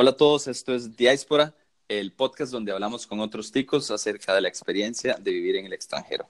Hola 0.00 0.10
a 0.10 0.16
todos, 0.16 0.46
esto 0.46 0.76
es 0.76 0.96
Diáspora, 0.96 1.56
el 1.88 2.12
podcast 2.12 2.52
donde 2.52 2.70
hablamos 2.70 3.04
con 3.04 3.18
otros 3.18 3.50
ticos 3.50 3.90
acerca 3.90 4.32
de 4.32 4.40
la 4.40 4.46
experiencia 4.46 5.14
de 5.14 5.32
vivir 5.32 5.56
en 5.56 5.66
el 5.66 5.72
extranjero. 5.72 6.28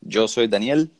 Yo 0.00 0.28
soy 0.28 0.46
Daniel. 0.46 0.92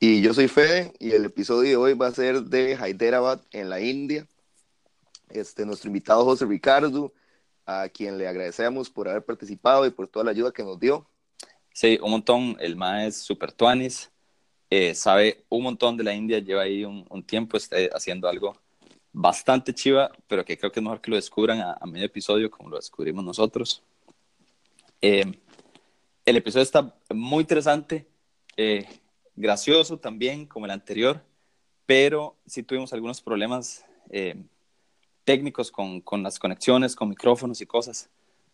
Y 0.00 0.20
yo 0.20 0.34
soy 0.34 0.48
Fede, 0.48 0.92
y 0.98 1.12
el 1.12 1.26
episodio 1.26 1.70
de 1.70 1.76
hoy 1.76 1.94
va 1.94 2.08
a 2.08 2.12
ser 2.12 2.42
de 2.42 2.74
Hyderabad, 2.74 3.40
en 3.52 3.70
la 3.70 3.80
India. 3.80 4.26
Este, 5.28 5.64
nuestro 5.64 5.86
invitado 5.86 6.24
José 6.24 6.44
Ricardo, 6.44 7.12
a 7.66 7.88
quien 7.88 8.18
le 8.18 8.26
agradecemos 8.26 8.90
por 8.90 9.08
haber 9.08 9.24
participado 9.24 9.86
y 9.86 9.90
por 9.90 10.08
toda 10.08 10.24
la 10.24 10.32
ayuda 10.32 10.50
que 10.50 10.64
nos 10.64 10.80
dio. 10.80 11.06
Sí, 11.72 12.00
un 12.02 12.10
montón. 12.10 12.56
El 12.58 12.74
MAE 12.74 13.06
es 13.06 13.16
super 13.16 13.52
tuanis, 13.52 14.10
eh, 14.70 14.92
sabe 14.92 15.44
un 15.50 15.62
montón 15.62 15.96
de 15.96 16.02
la 16.02 16.14
India, 16.14 16.40
lleva 16.40 16.62
ahí 16.62 16.84
un, 16.84 17.06
un 17.08 17.22
tiempo 17.22 17.56
está 17.56 17.76
haciendo 17.94 18.28
algo 18.28 18.58
bastante 19.20 19.74
chiva, 19.74 20.12
pero 20.28 20.44
que 20.44 20.56
creo 20.56 20.70
que 20.70 20.78
es 20.78 20.84
mejor 20.84 21.00
que 21.00 21.10
lo 21.10 21.16
descubran 21.16 21.60
a, 21.60 21.84
medio 21.86 22.06
episodio 22.06 22.48
como 22.48 22.68
lo 22.70 22.76
descubrimos 22.76 23.24
nosotros. 23.24 23.82
Eh, 25.02 25.24
el 26.24 26.36
episodio 26.36 26.62
está 26.62 26.94
muy 27.12 27.40
interesante, 27.40 28.06
eh, 28.56 28.86
gracioso 29.34 29.98
también 29.98 30.46
como 30.46 30.66
el 30.66 30.70
anterior, 30.70 31.20
pero 31.84 32.36
sí 32.46 32.62
tuvimos 32.62 32.92
algunos 32.92 33.20
problemas 33.20 33.84
eh, 34.10 34.36
técnicos 35.24 35.72
con, 35.72 36.00
con, 36.00 36.22
las 36.22 36.38
conexiones, 36.38 36.94
con 36.94 37.08
micrófonos 37.08 37.60
y 37.60 37.66
cosas. 37.66 38.08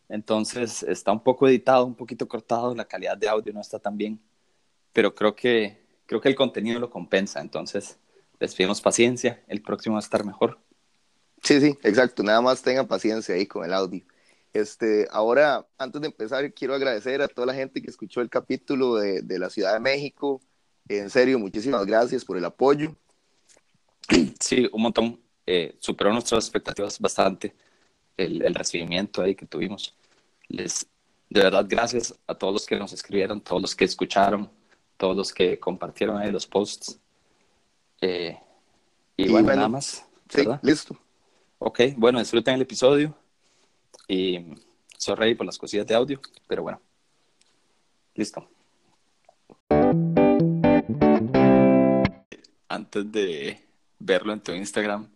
Entonces 0.09 0.83
está 0.83 1.13
un 1.13 1.21
poco 1.21 1.47
editado, 1.47 1.85
un 1.85 1.95
poquito 1.95 2.27
cortado, 2.27 2.75
la 2.75 2.87
calidad 2.87 3.19
de 3.19 3.29
audio 3.29 3.53
no 3.53 3.61
está 3.61 3.79
tan 3.79 3.99
bien, 3.99 4.19
pero 4.95 5.15
creo 5.15 5.37
que, 5.37 5.85
creo 6.07 6.23
que 6.23 6.31
el 6.31 6.35
contenido 6.35 6.81
lo 6.81 6.89
compensa. 6.89 7.43
Entonces, 7.43 7.99
les 8.41 8.55
pedimos 8.55 8.81
paciencia, 8.81 9.43
el 9.49 9.63
próximo 9.63 9.95
va 9.95 10.01
a 10.01 10.05
estar 10.05 10.25
mejor. 10.25 10.59
Sí, 11.45 11.61
sí, 11.61 11.79
exacto, 11.83 12.23
nada 12.23 12.41
más 12.41 12.63
tengan 12.63 12.87
paciencia 12.87 13.35
ahí 13.35 13.47
con 13.47 13.65
el 13.65 13.75
audio. 13.75 14.03
Este, 14.55 15.07
ahora, 15.11 15.67
antes 15.77 16.01
de 16.01 16.07
empezar, 16.07 16.55
quiero 16.55 16.75
agradecer 16.75 17.21
a 17.21 17.29
toda 17.29 17.47
la 17.47 17.55
gente 17.55 17.83
que 17.83 17.91
escuchó 17.91 18.21
el 18.23 18.31
capítulo 18.31 18.95
de, 18.95 19.21
de 19.21 19.39
la 19.39 19.51
Ciudad 19.51 19.75
de 19.75 19.81
México. 19.81 20.41
En 20.89 21.11
serio, 21.11 21.39
muchísimas 21.39 21.85
gracias 21.85 22.25
por 22.25 22.39
el 22.39 22.45
apoyo. 22.45 22.97
Sí, 24.41 24.69
un 24.73 24.83
montón. 24.83 25.21
Eh, 25.47 25.77
superó 25.79 26.13
nuestras 26.13 26.45
expectativas 26.45 26.99
bastante 26.99 27.55
el, 28.17 28.43
el, 28.43 28.55
recibimiento 28.55 29.21
ahí 29.21 29.35
que 29.35 29.45
tuvimos. 29.45 29.95
Les, 30.49 30.87
de 31.29 31.43
verdad, 31.43 31.67
gracias 31.69 32.15
a 32.27 32.35
todos 32.35 32.55
los 32.55 32.67
que 32.67 32.79
nos 32.79 32.93
escribieron, 32.95 33.43
todos 33.43 33.61
los 33.61 33.75
que 33.75 33.85
escucharon, 33.85 34.51
todos 34.97 35.15
los 35.15 35.35
que 35.35 35.59
compartieron 35.59 36.17
ahí 36.17 36.31
los 36.31 36.47
posts. 36.47 36.99
Eh, 38.01 38.39
y, 39.17 39.29
bueno, 39.29 39.49
nada 39.49 39.69
más. 39.69 40.07
Sí, 40.31 40.45
listo. 40.63 40.99
Ok, 41.67 41.81
bueno, 41.97 42.19
disfruten 42.19 42.57
el 42.57 42.61
episodio 42.61 43.17
y 44.07 44.55
sorry 44.99 45.35
por 45.35 45.47
las 45.47 45.57
cosillas 45.57 45.87
de 45.87 45.95
audio, 45.95 46.21
pero 46.47 46.63
bueno, 46.63 46.79
listo. 48.15 48.47
Antes 52.69 53.11
de 53.11 53.67
verlo 53.99 54.35
en 54.35 54.43
tu 54.43 54.53
Instagram, 54.53 55.11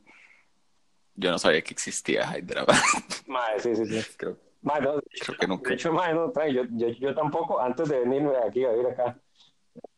yo 1.16 1.30
no 1.30 1.38
sabía 1.38 1.60
que 1.60 1.74
existía 1.74 2.24
Hyderabad. 2.34 2.78
Madre, 3.26 3.60
sí, 3.60 3.76
sí, 3.76 3.84
sí. 3.84 4.14
Creo, 4.16 4.38
Madre, 4.62 4.84
no, 4.86 5.02
creo 5.20 5.38
que 5.38 5.46
nunca. 5.46 5.68
De 5.68 5.74
hecho, 5.74 5.92
madre, 5.92 6.14
no, 6.14 6.32
yo, 6.48 6.62
yo, 6.70 6.88
yo 6.88 7.14
tampoco, 7.14 7.60
antes 7.60 7.90
de 7.90 8.00
venirme 8.00 8.32
aquí 8.38 8.64
a 8.64 8.70
vivir 8.70 8.86
acá. 8.86 9.20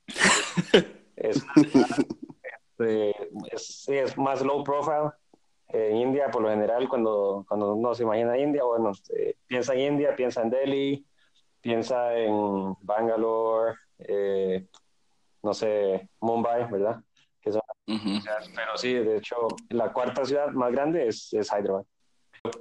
es, 1.15 1.47
es, 3.53 3.89
es, 3.89 4.19
más 4.19 4.43
low 4.43 4.65
profile. 4.65 5.13
En 5.73 5.97
India, 5.97 6.31
por 6.31 6.43
lo 6.43 6.49
general, 6.51 6.89
cuando, 6.89 7.45
cuando 7.49 7.75
uno 7.75 7.95
se 7.95 8.03
imagina 8.03 8.37
India, 8.37 8.65
bueno, 8.65 8.93
eh, 9.17 9.37
piensa 9.47 9.75
en 9.75 9.81
India, 9.93 10.17
piensa 10.17 10.43
en 10.43 10.51
Delhi, 10.51 11.07
piensa 11.61 12.17
en 12.17 12.75
Bangalore, 12.81 13.77
eh, 13.99 14.67
no 15.43 15.55
sé, 15.55 16.09
Mumbai, 16.21 16.71
¿verdad? 16.71 17.01
Que 17.41 17.53
son, 17.53 17.63
uh 17.87 17.93
-huh. 17.93 18.23
Pero 18.55 18.77
sí, 18.77 18.95
de 18.95 19.17
hecho, 19.19 19.37
la 19.69 19.93
cuarta 19.93 20.25
ciudad 20.25 20.51
más 20.51 20.73
grande 20.73 21.07
es, 21.07 21.33
es 21.33 21.51
Hyderabad. 21.51 21.85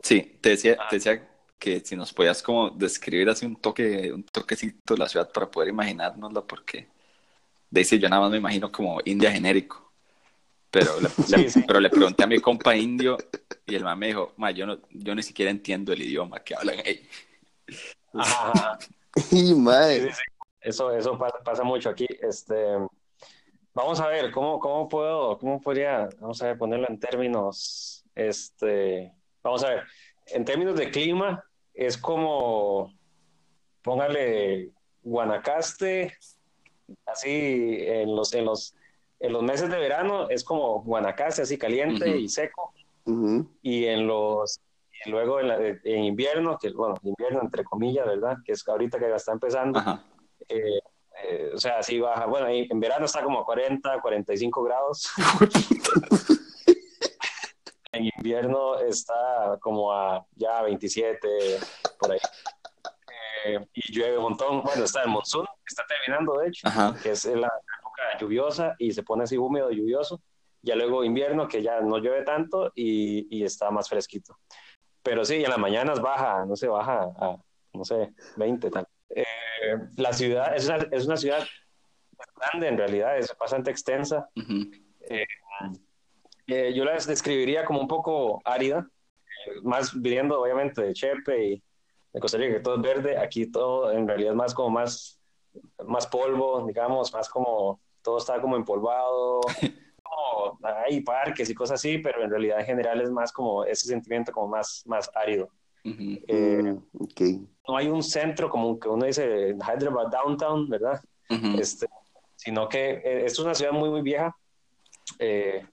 Sí, 0.04 0.38
te 0.42 0.50
decía, 0.50 0.78
te 0.90 0.98
decía 0.98 1.28
que 1.58 1.80
si 1.82 1.96
nos 1.96 2.14
podías 2.14 2.42
como 2.42 2.70
describir 2.70 3.30
así 3.30 3.46
un 3.46 3.56
toque, 3.56 4.12
un 4.14 4.24
toquecito 4.24 4.94
de 4.94 5.00
la 5.00 5.10
ciudad 5.10 5.32
para 5.32 5.50
poder 5.50 5.70
imaginárnosla, 5.70 6.42
porque 6.42 6.88
de 7.70 7.82
ese 7.82 8.00
yo 8.00 8.10
nada 8.10 8.22
más 8.22 8.32
me 8.32 8.38
imagino 8.38 8.72
como 8.72 9.00
India 9.06 9.32
genérico. 9.32 9.89
Pero 10.72 11.00
le, 11.00 11.10
sí, 11.10 11.36
le, 11.36 11.50
sí. 11.50 11.64
pero 11.66 11.80
le 11.80 11.90
pregunté 11.90 12.24
a 12.24 12.28
mi 12.28 12.40
compa 12.40 12.76
indio 12.76 13.18
y 13.66 13.76
el 13.76 13.84
man 13.84 13.98
me 13.98 14.08
dijo, 14.08 14.34
ma, 14.38 14.52
yo, 14.52 14.66
no, 14.66 14.80
yo 14.92 15.16
ni 15.16 15.24
siquiera 15.24 15.50
entiendo 15.50 15.94
el 15.94 16.02
idioma 16.02 16.40
que 16.40 16.56
hablan 16.56 16.80
ahí. 16.80 17.08
Ajá. 18.14 18.78
y 19.32 19.54
madre. 19.56 20.14
Sí, 20.14 20.22
eso, 20.62 20.92
eso 20.92 21.18
pasa, 21.18 21.38
pasa, 21.44 21.64
mucho 21.64 21.90
aquí. 21.90 22.08
Este, 22.22 22.56
vamos 23.74 24.00
a 24.00 24.08
ver, 24.08 24.32
¿cómo, 24.32 24.60
cómo 24.60 24.88
puedo, 24.88 25.38
cómo 25.38 25.62
podría, 25.62 26.10
vamos 26.20 26.42
a 26.42 26.48
ver, 26.48 26.58
ponerlo 26.58 26.88
en 26.90 27.00
términos, 27.00 28.06
este, 28.14 29.14
vamos 29.42 29.64
a 29.64 29.70
ver, 29.70 29.84
en 30.28 30.46
términos 30.46 30.76
de 30.76 30.92
clima, 30.92 31.44
es 31.74 31.98
como, 31.98 32.94
póngale 33.82 34.72
Guanacaste, 35.02 36.18
así 37.06 37.78
en 37.80 38.16
los, 38.16 38.34
en 38.34 38.46
los 38.46 38.76
en 39.20 39.34
los 39.34 39.44
meses 39.44 39.70
de 39.70 39.78
verano 39.78 40.30
es 40.30 40.44
como 40.44 40.82
Guanacaste, 40.82 41.42
así 41.42 41.58
caliente 41.58 42.10
uh 42.10 42.14
-huh. 42.14 42.22
y 42.22 42.30
seco. 42.30 42.74
Uh 43.06 43.12
-huh. 43.12 43.48
Y 43.62 43.86
en 43.86 44.08
los 44.08 44.62
y 45.06 45.10
luego 45.10 45.40
en, 45.40 45.48
la, 45.48 45.58
en, 45.58 46.04
invierno, 46.04 46.58
que 46.58 46.72
bueno, 46.72 46.96
invierno 47.04 47.42
entre 47.42 47.64
comillas, 47.64 48.06
¿verdad? 48.06 48.38
Que 48.44 48.52
es 48.52 48.68
ahorita 48.68 49.00
que 49.00 49.10
ya 49.10 49.16
está 49.16 49.32
empezando. 49.32 49.82
Eh, 50.48 50.80
eh, 51.24 51.52
o 51.54 51.58
sea, 51.58 51.80
así 51.80 52.00
baja. 52.00 52.26
Bueno, 52.26 52.48
en 52.50 52.80
verano 52.80 53.06
está 53.06 53.24
como 53.24 53.40
a 53.40 53.46
40, 53.46 54.02
45 54.02 54.64
grados. 54.64 55.10
en 57.92 58.10
invierno 58.18 58.80
está 58.80 59.58
como 59.62 59.94
a 59.94 60.26
ya 60.36 60.62
27, 60.64 61.28
por 62.00 62.12
ahí. 62.12 62.20
Eh, 63.46 63.66
y 63.74 63.94
llueve 63.94 64.18
un 64.18 64.24
montón. 64.24 64.64
Bueno, 64.64 64.84
está 64.84 65.04
el 65.04 65.10
monzón, 65.10 65.46
está 65.66 65.84
terminando, 65.88 66.38
de 66.40 66.50
hecho, 66.50 66.68
que 67.02 67.12
es 67.12 67.26
la, 67.26 67.52
lluviosa 68.20 68.76
y 68.78 68.92
se 68.92 69.04
pone 69.04 69.24
así 69.24 69.38
húmedo, 69.38 69.72
lluvioso. 69.72 70.22
Ya 70.62 70.76
luego 70.76 71.04
invierno, 71.04 71.48
que 71.48 71.62
ya 71.62 71.80
no 71.82 72.00
llueve 72.00 72.24
tanto 72.24 72.72
y, 72.76 73.28
y 73.36 73.44
está 73.44 73.72
más 73.72 73.88
fresquito. 73.88 74.38
Pero 75.02 75.24
sí, 75.24 75.36
en 75.36 75.50
las 75.50 75.58
mañanas 75.58 76.02
baja, 76.02 76.46
no 76.46 76.56
sé, 76.56 76.68
baja 76.68 77.12
a, 77.18 77.38
no 77.74 77.86
sé, 77.86 78.14
20 78.36 78.70
tal. 78.70 78.86
Eh, 79.10 79.26
la 79.98 80.14
ciudad 80.14 80.56
es 80.56 80.68
una, 80.68 80.78
es 80.92 81.06
una 81.06 81.18
ciudad 81.18 81.48
grande 82.36 82.68
en 82.68 82.78
realidad, 82.78 83.18
es 83.18 83.36
bastante 83.40 83.72
extensa. 83.72 84.30
Uh 84.36 84.42
-huh. 84.42 84.84
eh, 85.10 85.26
eh, 86.48 86.74
yo 86.74 86.84
la 86.84 86.94
describiría 86.94 87.64
como 87.64 87.80
un 87.80 87.88
poco 87.88 88.42
árida, 88.44 88.90
más 89.64 90.00
viniendo 90.00 90.42
obviamente 90.42 90.82
de 90.82 90.94
Chepe 90.94 91.46
y 91.46 91.64
de 92.12 92.20
Costa 92.20 92.38
Rica, 92.38 92.56
que 92.56 92.60
todo 92.60 92.76
es 92.76 92.82
verde, 92.82 93.18
aquí 93.18 93.52
todo 93.52 93.92
en 93.92 94.08
realidad 94.08 94.32
es 94.32 94.38
más 94.38 94.54
como 94.54 94.70
más, 94.72 95.22
más 95.86 96.08
polvo, 96.08 96.66
digamos, 96.66 97.14
más 97.14 97.30
como 97.30 97.80
todo 98.02 98.18
está 98.18 98.40
como 98.42 98.56
empolvado, 98.56 99.42
como, 100.04 100.60
hay 100.86 101.02
parques 101.02 101.50
y 101.50 101.54
cosas 101.54 101.80
así, 101.80 101.98
pero 101.98 102.24
en 102.24 102.30
realidad 102.30 102.60
en 102.60 102.66
general 102.66 103.02
es 103.02 103.12
más 103.12 103.32
como 103.32 103.64
ese 103.66 103.88
sentimiento 103.88 104.32
como 104.32 104.48
más, 104.48 104.84
más 104.86 105.10
árido. 105.16 105.50
Uh 105.86 105.90
-huh. 105.90 106.24
eh, 106.28 106.80
okay. 107.00 107.48
No 107.68 107.78
hay 107.78 107.88
un 107.88 108.04
centro 108.04 108.50
como 108.50 108.80
que 108.80 108.90
uno 108.90 109.06
dice 109.06 109.56
Hyderabad 109.56 110.08
Downtown, 110.08 110.70
¿verdad? 110.70 111.02
Uh 111.30 111.36
-huh. 111.36 111.60
este, 111.60 111.88
sino 112.36 112.70
que 112.70 113.02
eh, 113.04 113.26
es 113.26 113.38
una 113.40 113.54
ciudad 113.54 113.74
muy, 113.74 113.90
muy 113.90 114.02
vieja. 114.02 114.36
Eh, 115.20 115.66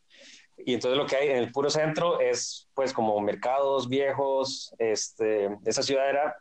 y 0.59 0.75
entonces 0.75 0.99
lo 0.99 1.07
que 1.07 1.17
hay 1.17 1.29
en 1.29 1.37
el 1.37 1.53
puro 1.53 1.71
centro 1.71 2.21
es 2.21 2.69
pues 2.75 2.93
como 2.93 3.21
mercados 3.21 3.89
viejos. 3.89 4.75
Este, 4.79 5.57
esa 5.65 5.83
ciudad 5.83 6.09
era, 6.11 6.37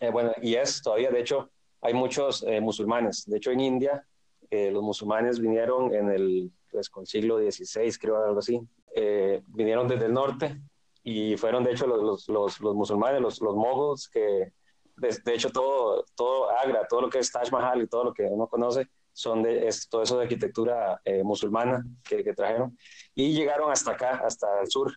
eh, 0.00 0.10
bueno, 0.10 0.32
y 0.42 0.56
es 0.56 0.82
todavía, 0.82 1.10
de 1.10 1.20
hecho, 1.20 1.50
hay 1.80 1.94
muchos 1.94 2.44
musulmanes. 2.60 3.24
De 3.26 3.38
hecho, 3.38 3.50
en 3.50 3.60
India 3.60 4.04
eh, 4.50 4.70
los 4.70 4.82
musulmanes 4.82 5.40
vinieron 5.40 5.94
en 5.94 6.10
el 6.10 6.52
pues, 6.70 6.90
con 6.90 7.06
siglo 7.06 7.38
XVI, 7.38 7.92
creo, 7.98 8.22
algo 8.24 8.38
así. 8.40 8.60
Eh, 8.94 9.42
vinieron 9.46 9.86
desde 9.86 10.06
el 10.06 10.12
norte 10.12 10.60
y 11.02 11.36
fueron, 11.36 11.64
de 11.64 11.72
hecho, 11.72 11.86
los, 11.86 12.28
los, 12.28 12.60
los 12.60 12.74
musulmanes, 12.74 13.20
los, 13.20 13.40
los 13.40 13.54
moguls, 13.54 14.08
que 14.08 14.52
de, 14.96 15.18
de, 15.24 15.34
hecho 15.34 15.50
todo, 15.50 16.04
todo 16.14 16.50
Agra, 16.50 16.86
todo 16.88 17.02
lo 17.02 17.10
que 17.10 17.20
es 17.20 17.30
Taj 17.30 17.50
Mahal 17.50 17.82
y 17.82 17.86
todo 17.86 18.04
lo 18.04 18.12
que 18.12 18.24
uno 18.24 18.46
conoce, 18.48 18.88
son 19.12 19.42
de 19.42 19.66
es, 19.66 19.88
todo 19.88 20.02
eso 20.02 20.16
de 20.16 20.24
arquitectura 20.24 21.00
eh, 21.04 21.22
musulmana 21.22 21.84
que, 22.04 22.22
que, 22.22 22.32
trajeron 22.32 22.76
y 23.14 23.32
llegaron 23.32 23.70
hasta 23.70 23.92
acá, 23.92 24.22
hasta 24.24 24.60
el 24.60 24.70
sur. 24.70 24.92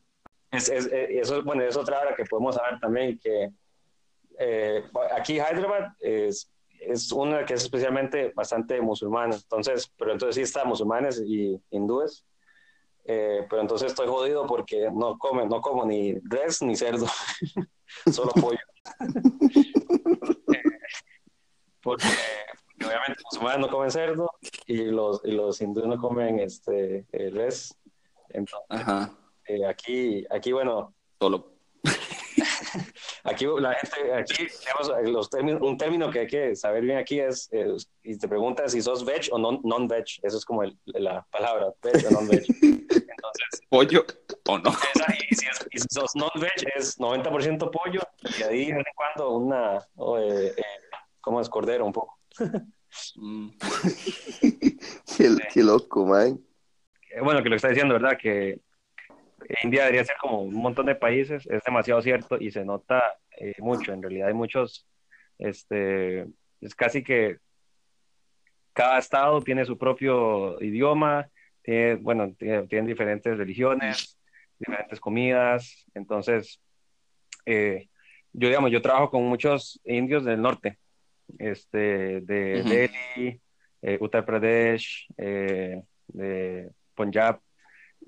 Es, 0.51 0.69
es, 0.69 0.87
eso, 0.91 1.43
bueno, 1.43 1.63
es 1.63 1.75
otra 1.77 1.99
hora 1.99 2.15
que 2.15 2.25
podemos 2.25 2.57
hablar 2.57 2.79
también, 2.79 3.19
que 3.19 3.51
eh, 4.39 4.83
aquí 5.15 5.33
Hyderabad 5.33 5.93
es, 5.99 6.51
es 6.87 7.11
una 7.11 7.45
que 7.45 7.53
es 7.55 7.63
especialmente 7.63 8.31
bastante 8.35 8.81
musulmana, 8.81 9.35
entonces, 9.35 9.91
pero 9.97 10.11
entonces 10.11 10.35
sí 10.35 10.41
está 10.41 10.65
musulmanes 10.65 11.21
y 11.25 11.59
hindúes, 11.71 12.25
Eh, 13.05 13.45
pero 13.49 13.61
entonces 13.61 13.91
estoy 13.91 14.07
jodido 14.07 14.47
porque 14.47 14.89
no, 14.89 15.17
come, 15.17 15.45
no 15.45 15.59
como 15.59 15.85
ni 15.85 16.13
res 16.23 16.61
ni 16.61 16.73
cerdo, 16.75 17.05
solo 18.11 18.31
pollo. 18.31 18.59
porque, 21.83 22.07
obviamente 22.77 23.21
los 23.29 23.41
humanos 23.41 23.59
no 23.59 23.69
comen 23.69 23.91
cerdo 23.91 24.31
y 24.67 24.85
los, 24.85 25.19
y 25.25 25.31
los 25.31 25.59
hindúes 25.59 25.87
no 25.87 25.97
comen 25.97 26.39
este, 26.39 27.05
res. 27.11 27.77
Entonces, 28.29 29.09
eh, 29.47 29.65
aquí, 29.65 30.25
aquí, 30.29 30.51
bueno. 30.53 30.93
Solo. 31.19 31.52
aquí 33.23 33.45
la 33.59 33.73
gente, 33.73 34.13
aquí, 34.13 34.47
digamos, 34.59 35.11
los 35.11 35.29
términos, 35.29 35.61
un 35.61 35.77
término 35.77 36.09
que 36.09 36.19
hay 36.19 36.27
que 36.27 36.55
saber 36.55 36.83
bien 36.83 36.97
aquí 36.97 37.19
es, 37.19 37.49
eh, 37.51 37.75
y 38.03 38.17
te 38.17 38.27
preguntas 38.27 38.71
si 38.71 38.81
sos 38.81 39.05
veg 39.05 39.29
o 39.31 39.37
non-veg, 39.37 40.05
eso 40.21 40.37
es 40.37 40.45
como 40.45 40.63
el, 40.63 40.77
la 40.85 41.25
palabra, 41.31 41.73
veg 41.81 42.05
o 42.07 42.11
non-veg. 42.11 42.45
Entonces, 42.61 43.61
pollo 43.69 44.05
o 44.47 44.57
no. 44.57 44.71
y, 45.29 45.35
si 45.35 45.87
sos 45.89 46.15
non-veg 46.15 46.53
es 46.75 46.99
90% 46.99 47.71
pollo 47.71 48.01
y 48.37 48.43
ahí 48.43 48.65
de 48.67 48.77
vez 48.77 48.85
en 48.87 48.93
cuando 48.95 49.37
una, 49.37 49.77
eh, 50.19 50.53
eh, 50.57 50.63
¿cómo 51.21 51.41
es? 51.41 51.49
Cordero 51.49 51.85
un 51.85 51.93
poco. 51.93 52.19
Mm. 53.15 53.49
qué, 55.53 55.63
loco, 55.63 56.05
man. 56.05 56.39
Bueno, 57.21 57.43
que 57.43 57.49
lo 57.49 57.55
está 57.55 57.69
diciendo, 57.69 57.93
¿verdad? 57.93 58.17
Que 58.19 58.59
India 59.63 59.83
debería 59.83 60.05
ser 60.05 60.15
como 60.21 60.41
un 60.41 60.55
montón 60.55 60.85
de 60.85 60.95
países, 60.95 61.45
es 61.47 61.63
demasiado 61.63 62.01
cierto 62.01 62.37
y 62.39 62.51
se 62.51 62.65
nota 62.65 63.17
eh, 63.37 63.55
mucho. 63.59 63.93
En 63.93 64.01
realidad 64.01 64.27
hay 64.27 64.33
muchos, 64.33 64.87
este, 65.37 66.27
es 66.61 66.75
casi 66.75 67.03
que 67.03 67.37
cada 68.73 68.99
estado 68.99 69.41
tiene 69.41 69.65
su 69.65 69.77
propio 69.77 70.61
idioma, 70.61 71.29
tiene, 71.61 71.95
bueno, 71.95 72.33
tienen 72.37 72.85
diferentes 72.85 73.37
religiones, 73.37 74.17
diferentes 74.59 74.99
comidas. 74.99 75.85
Entonces, 75.93 76.59
eh, 77.45 77.87
yo 78.31 78.47
digamos, 78.47 78.71
yo 78.71 78.81
trabajo 78.81 79.11
con 79.11 79.23
muchos 79.23 79.79
indios 79.83 80.25
del 80.25 80.41
norte, 80.41 80.79
este, 81.37 82.21
de 82.21 82.63
Delhi, 82.63 83.41
eh, 83.81 83.97
Uttar 83.99 84.25
Pradesh, 84.25 85.07
de 85.17 86.69
Punjab, 86.95 87.39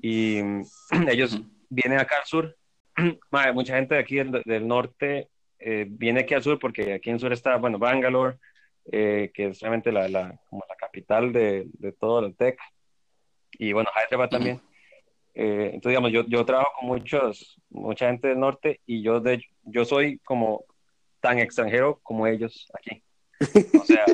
y 0.05 0.39
ellos 1.09 1.41
vienen 1.67 1.99
acá 1.99 2.17
al 2.19 2.25
sur. 2.25 2.55
mucha 3.55 3.75
gente 3.75 3.95
de 3.95 4.01
aquí 4.01 4.17
del, 4.17 4.67
norte 4.67 5.29
eh, 5.57 5.87
viene 5.89 6.19
aquí 6.19 6.35
al 6.35 6.43
sur 6.43 6.59
porque 6.59 6.93
aquí 6.93 7.09
en 7.09 7.19
sur 7.19 7.33
está, 7.33 7.55
bueno, 7.57 7.79
Bangalore, 7.79 8.37
eh, 8.91 9.31
que 9.33 9.47
es 9.47 9.59
realmente 9.61 9.91
la, 9.91 10.07
la, 10.07 10.39
como 10.47 10.63
la 10.69 10.75
capital 10.75 11.33
de, 11.33 11.65
de, 11.73 11.91
todo 11.91 12.23
el 12.23 12.35
tech. 12.35 12.59
Y 13.53 13.73
bueno, 13.73 13.89
Hyderabad 13.95 14.29
también. 14.29 14.61
Eh, 15.33 15.71
entonces, 15.73 15.89
digamos, 15.89 16.11
yo, 16.11 16.23
yo 16.27 16.45
trabajo 16.45 16.73
con 16.79 16.87
muchos, 16.87 17.59
mucha 17.69 18.07
gente 18.07 18.27
del 18.27 18.39
norte 18.39 18.81
y 18.85 19.01
yo, 19.01 19.19
de, 19.19 19.43
yo 19.63 19.85
soy 19.85 20.19
como 20.19 20.65
tan 21.19 21.39
extranjero 21.39 21.99
como 22.03 22.27
ellos 22.27 22.69
aquí. 22.75 23.01
O 23.79 23.83
sea, 23.83 24.05
no, 24.07 24.13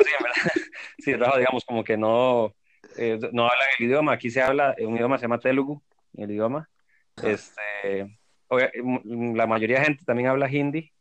sí, 0.00 0.10
en 0.18 0.24
verdad, 0.24 0.52
sí, 0.98 1.12
digamos, 1.12 1.64
como 1.64 1.84
que 1.84 1.96
no, 1.96 2.52
eh, 2.98 3.18
no 3.32 3.44
hablan 3.44 3.68
el 3.78 3.86
idioma, 3.86 4.12
aquí 4.12 4.30
se 4.30 4.42
habla, 4.42 4.74
un 4.80 4.96
idioma 4.96 5.18
se 5.18 5.22
llama 5.22 5.38
Telugu, 5.38 5.80
el 6.16 6.30
idioma. 6.30 6.68
Este, 7.22 8.18
la 8.50 9.46
mayoría 9.46 9.78
de 9.78 9.84
gente 9.84 10.04
también 10.04 10.28
habla 10.28 10.50
hindi 10.50 10.92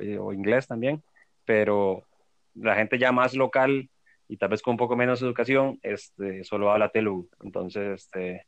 eh, 0.00 0.18
o, 0.18 0.32
inglés 0.32 0.66
también, 0.66 1.02
pero 1.44 2.06
la 2.54 2.74
gente 2.74 2.98
ya 2.98 3.10
más 3.12 3.34
local 3.34 3.88
y 4.28 4.36
tal 4.36 4.50
vez 4.50 4.62
con 4.62 4.72
un 4.72 4.78
poco 4.78 4.96
menos 4.96 5.22
educación, 5.22 5.78
este, 5.82 6.44
solo 6.44 6.70
habla 6.70 6.90
Telugu. 6.90 7.28
Entonces, 7.42 8.02
este, 8.02 8.46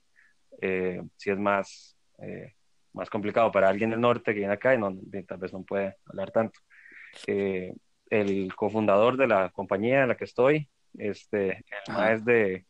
eh, 0.61 1.03
sí 1.17 1.31
es 1.31 1.38
más, 1.38 1.97
más 2.93 3.09
complicado 3.11 3.50
para 3.50 3.69
alguien 3.69 3.91
del 3.91 4.00
norte 4.00 4.33
que 4.33 4.41
viene 4.41 4.53
acá 4.53 4.75
y 4.75 4.79
no, 4.79 4.97
tal 5.27 5.38
vez 5.38 5.53
no 5.53 5.62
puede 5.65 5.97
hablar 6.06 6.31
tanto. 6.31 6.61
el 7.27 8.55
cofundador 8.55 9.17
de 9.17 9.27
la 9.27 9.49
compañía 9.50 10.03
en 10.03 10.09
la 10.09 10.17
que 10.17 10.25
estoy, 10.25 10.69
este, 10.99 11.65
es 12.11 12.25
de, 12.25 12.67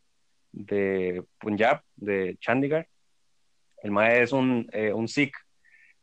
de 0.52 1.24
Punjab, 1.38 1.82
de 1.96 2.36
Chandigarh. 2.40 2.86
El 3.82 3.90
Mae 3.90 4.22
es 4.22 4.32
un, 4.32 4.68
eh, 4.72 4.92
un 4.92 5.08
Sikh, 5.08 5.34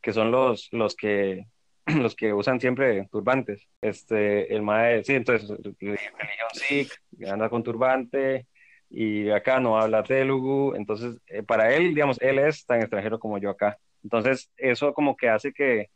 que 0.02 0.12
son 0.12 0.30
los, 0.30 0.68
los, 0.72 0.94
que, 0.94 1.46
los 1.86 2.14
que 2.14 2.32
usan 2.32 2.60
siempre 2.60 3.08
turbantes. 3.10 3.68
Este, 3.80 4.54
el 4.54 4.62
Mae, 4.62 5.02
sí, 5.04 5.14
entonces, 5.14 5.48
religión 5.78 6.50
Sikh, 6.52 6.92
anda 7.26 7.48
con 7.48 7.62
turbante, 7.62 8.46
y 8.90 9.30
acá 9.30 9.60
no 9.60 9.78
habla 9.78 10.02
Telugu, 10.02 10.74
entonces, 10.74 11.16
eh, 11.28 11.44
para 11.44 11.72
él, 11.74 11.94
digamos, 11.94 12.20
él 12.20 12.40
es 12.40 12.66
tan 12.66 12.80
extranjero 12.80 13.20
como 13.20 13.38
yo 13.38 13.50
acá. 13.50 13.78
Entonces, 14.02 14.50
eso 14.56 14.92
como 14.92 15.16
que 15.16 15.28
hace 15.28 15.52
que, 15.52 15.90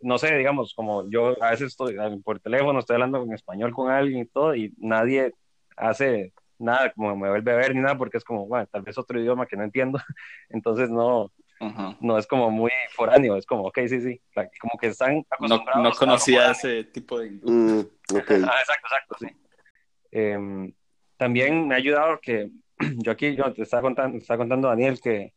no 0.00 0.16
sé, 0.18 0.36
digamos, 0.36 0.72
como 0.74 1.08
yo 1.10 1.42
a 1.42 1.50
veces 1.50 1.68
estoy 1.68 1.96
por 2.22 2.38
teléfono, 2.40 2.78
estoy 2.78 2.94
hablando 2.94 3.22
en 3.22 3.32
español 3.32 3.72
con 3.72 3.90
alguien 3.90 4.20
y 4.20 4.26
todo, 4.26 4.54
y 4.54 4.72
nadie 4.78 5.32
hace 5.76 6.32
nada 6.58 6.92
como 6.92 7.16
me 7.16 7.28
vuelve 7.28 7.52
a 7.52 7.56
ver 7.56 7.74
ni 7.74 7.80
nada, 7.80 7.96
porque 7.96 8.18
es 8.18 8.24
como, 8.24 8.46
bueno, 8.46 8.66
tal 8.66 8.82
vez 8.82 8.96
otro 8.98 9.20
idioma 9.20 9.46
que 9.46 9.56
no 9.56 9.64
entiendo, 9.64 9.98
entonces 10.48 10.90
no, 10.90 11.32
no 12.00 12.18
es 12.18 12.26
como 12.26 12.50
muy 12.50 12.70
foráneo, 12.92 13.36
es 13.36 13.46
como, 13.46 13.64
ok, 13.64 13.78
sí, 13.88 14.00
sí, 14.00 14.20
como 14.60 14.78
que 14.80 14.88
están 14.88 15.24
acostumbrados. 15.30 15.82
No, 15.82 15.90
no 15.90 15.96
conocía 15.96 16.50
ese 16.50 16.84
tipo 16.84 17.18
de... 17.18 17.30
Mm, 17.30 17.80
ah, 18.14 18.60
exacto, 18.60 18.86
exacto, 18.86 19.16
sí. 19.20 19.26
Em, 20.10 20.72
también 21.16 21.66
me 21.66 21.74
ha 21.74 21.78
ayudado 21.78 22.18
que 22.20 22.50
yo 22.96 23.12
aquí, 23.12 23.34
yo 23.36 23.52
te 23.52 23.62
estaba 23.62 23.82
contando, 23.82 24.18
estaba 24.18 24.38
contando 24.38 24.68
Daniel 24.68 25.00
que 25.00 25.32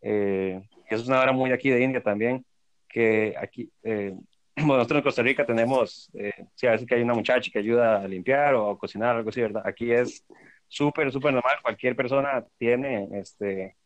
eh, 0.00 0.62
eso 0.88 1.02
es 1.02 1.08
una 1.08 1.20
hora 1.20 1.32
muy 1.32 1.52
aquí 1.52 1.70
de 1.70 1.82
India 1.82 2.02
también, 2.02 2.44
que 2.88 3.34
aquí, 3.38 3.70
eh, 3.82 4.14
bueno, 4.60 4.76
nosotros 4.78 4.98
en 4.98 5.04
Costa 5.04 5.22
Rica 5.22 5.46
tenemos, 5.46 6.10
eh, 6.14 6.46
si 6.54 6.66
a 6.66 6.72
veces 6.72 6.86
que 6.86 6.94
hay 6.94 7.02
una 7.02 7.14
muchacha 7.14 7.50
que 7.52 7.58
ayuda 7.58 8.02
a 8.02 8.08
limpiar 8.08 8.54
o 8.54 8.70
a 8.70 8.78
cocinar, 8.78 9.16
algo 9.16 9.30
así, 9.30 9.40
¿verdad? 9.40 9.62
Aquí 9.66 9.92
es 9.92 10.24
súper, 10.66 11.10
súper 11.12 11.32
normal. 11.32 11.56
Cualquier 11.62 11.96
persona 11.96 12.44
tiene, 12.58 13.08
este, 13.12 13.76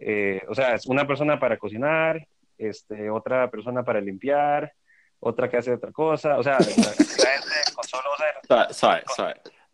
eh, 0.00 0.42
o 0.48 0.54
sea, 0.54 0.74
es 0.74 0.86
una 0.86 1.06
persona 1.06 1.38
para 1.38 1.58
cocinar, 1.58 2.26
este, 2.58 3.10
otra 3.10 3.50
persona 3.50 3.82
para 3.82 4.00
limpiar, 4.00 4.72
otra 5.20 5.48
que 5.48 5.56
hace 5.56 5.72
otra 5.72 5.92
cosa. 5.92 6.38
O 6.38 6.42
sea, 6.42 6.58
la, 6.58 6.64
gente 6.64 7.72
con 7.74 7.84
solo 7.84 8.10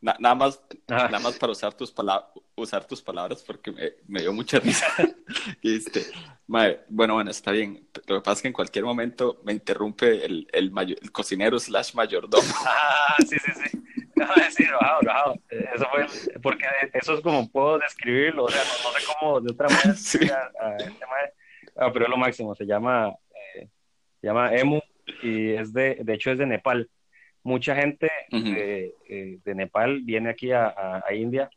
nada, 0.00 0.34
más, 0.34 0.60
nada 0.88 1.18
más 1.18 1.38
para 1.38 1.52
usar 1.52 1.74
tus, 1.74 1.90
palabras 1.90 2.30
usar 2.60 2.84
tus 2.84 3.02
palabras 3.02 3.42
porque 3.42 3.72
me, 3.72 3.92
me 4.06 4.20
dio 4.20 4.32
mucha 4.32 4.58
risa. 4.58 4.86
este, 5.62 6.02
madre, 6.46 6.80
bueno, 6.88 7.14
bueno, 7.14 7.30
está 7.30 7.52
bien. 7.52 7.88
Lo 8.06 8.16
que 8.16 8.20
pasa 8.20 8.38
es 8.38 8.42
que 8.42 8.48
en 8.48 8.54
cualquier 8.54 8.84
momento 8.84 9.40
me 9.44 9.52
interrumpe 9.52 10.24
el, 10.24 10.46
el, 10.52 10.72
el 10.76 11.12
cocinero 11.12 11.58
slash 11.58 11.94
mayordomo. 11.94 12.48
Ah, 12.66 13.16
sí, 13.18 13.36
sí, 13.38 13.52
sí. 13.52 13.78
No, 14.14 14.26
sí, 14.50 14.64
bajado, 14.70 15.00
bajado. 15.04 15.34
Eso 15.48 15.86
fue, 15.90 16.06
porque 16.40 16.64
eso 16.92 17.14
es 17.14 17.20
como 17.22 17.50
puedo 17.50 17.78
describirlo, 17.78 18.44
o 18.44 18.48
sea, 18.48 18.62
no, 18.62 18.98
sé 18.98 19.06
cómo 19.18 19.40
de 19.40 19.52
otra 19.52 19.68
manera. 19.68 19.94
Sí. 19.96 20.18
Ah, 21.76 21.90
pero 21.92 22.04
es 22.04 22.10
lo 22.10 22.16
máximo, 22.16 22.54
se 22.54 22.66
llama, 22.66 23.08
eh, 23.54 23.68
se 24.20 24.26
llama 24.26 24.54
Emu 24.54 24.80
y 25.22 25.52
es 25.52 25.72
de, 25.72 25.98
de 26.00 26.14
hecho 26.14 26.30
es 26.30 26.38
de 26.38 26.46
Nepal. 26.46 26.90
Mucha 27.42 27.74
gente 27.74 28.10
de, 28.30 28.94
eh, 29.08 29.38
de, 29.42 29.54
Nepal 29.54 30.02
viene 30.02 30.30
aquí 30.30 30.52
a, 30.52 31.02
a, 31.04 31.14
India 31.14 31.48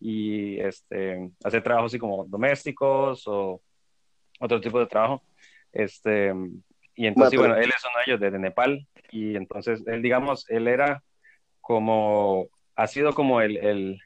y 0.00 0.58
este, 0.60 1.30
hace 1.44 1.60
trabajos 1.60 1.92
así 1.92 1.98
como 1.98 2.24
domésticos 2.24 3.26
o 3.26 3.60
otro 4.40 4.60
tipo 4.60 4.80
de 4.80 4.86
trabajo. 4.86 5.22
Este, 5.72 6.32
y 6.94 7.06
entonces, 7.06 7.38
bueno, 7.38 7.54
él 7.56 7.68
es 7.68 7.84
uno 7.84 7.98
de 7.98 8.04
ellos, 8.06 8.20
de 8.20 8.38
Nepal, 8.38 8.86
y 9.10 9.36
entonces 9.36 9.82
él, 9.86 10.00
digamos, 10.00 10.48
él 10.48 10.68
era 10.68 11.02
como, 11.60 12.48
ha 12.74 12.86
sido 12.86 13.12
como 13.12 13.42
el, 13.42 13.58
el 13.58 14.00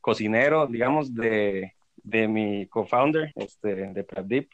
cocinero, 0.00 0.68
digamos, 0.68 1.12
de, 1.12 1.74
de 1.96 2.28
mi 2.28 2.66
co-founder, 2.68 3.32
este, 3.34 3.74
de 3.74 4.04
Pradip, 4.04 4.52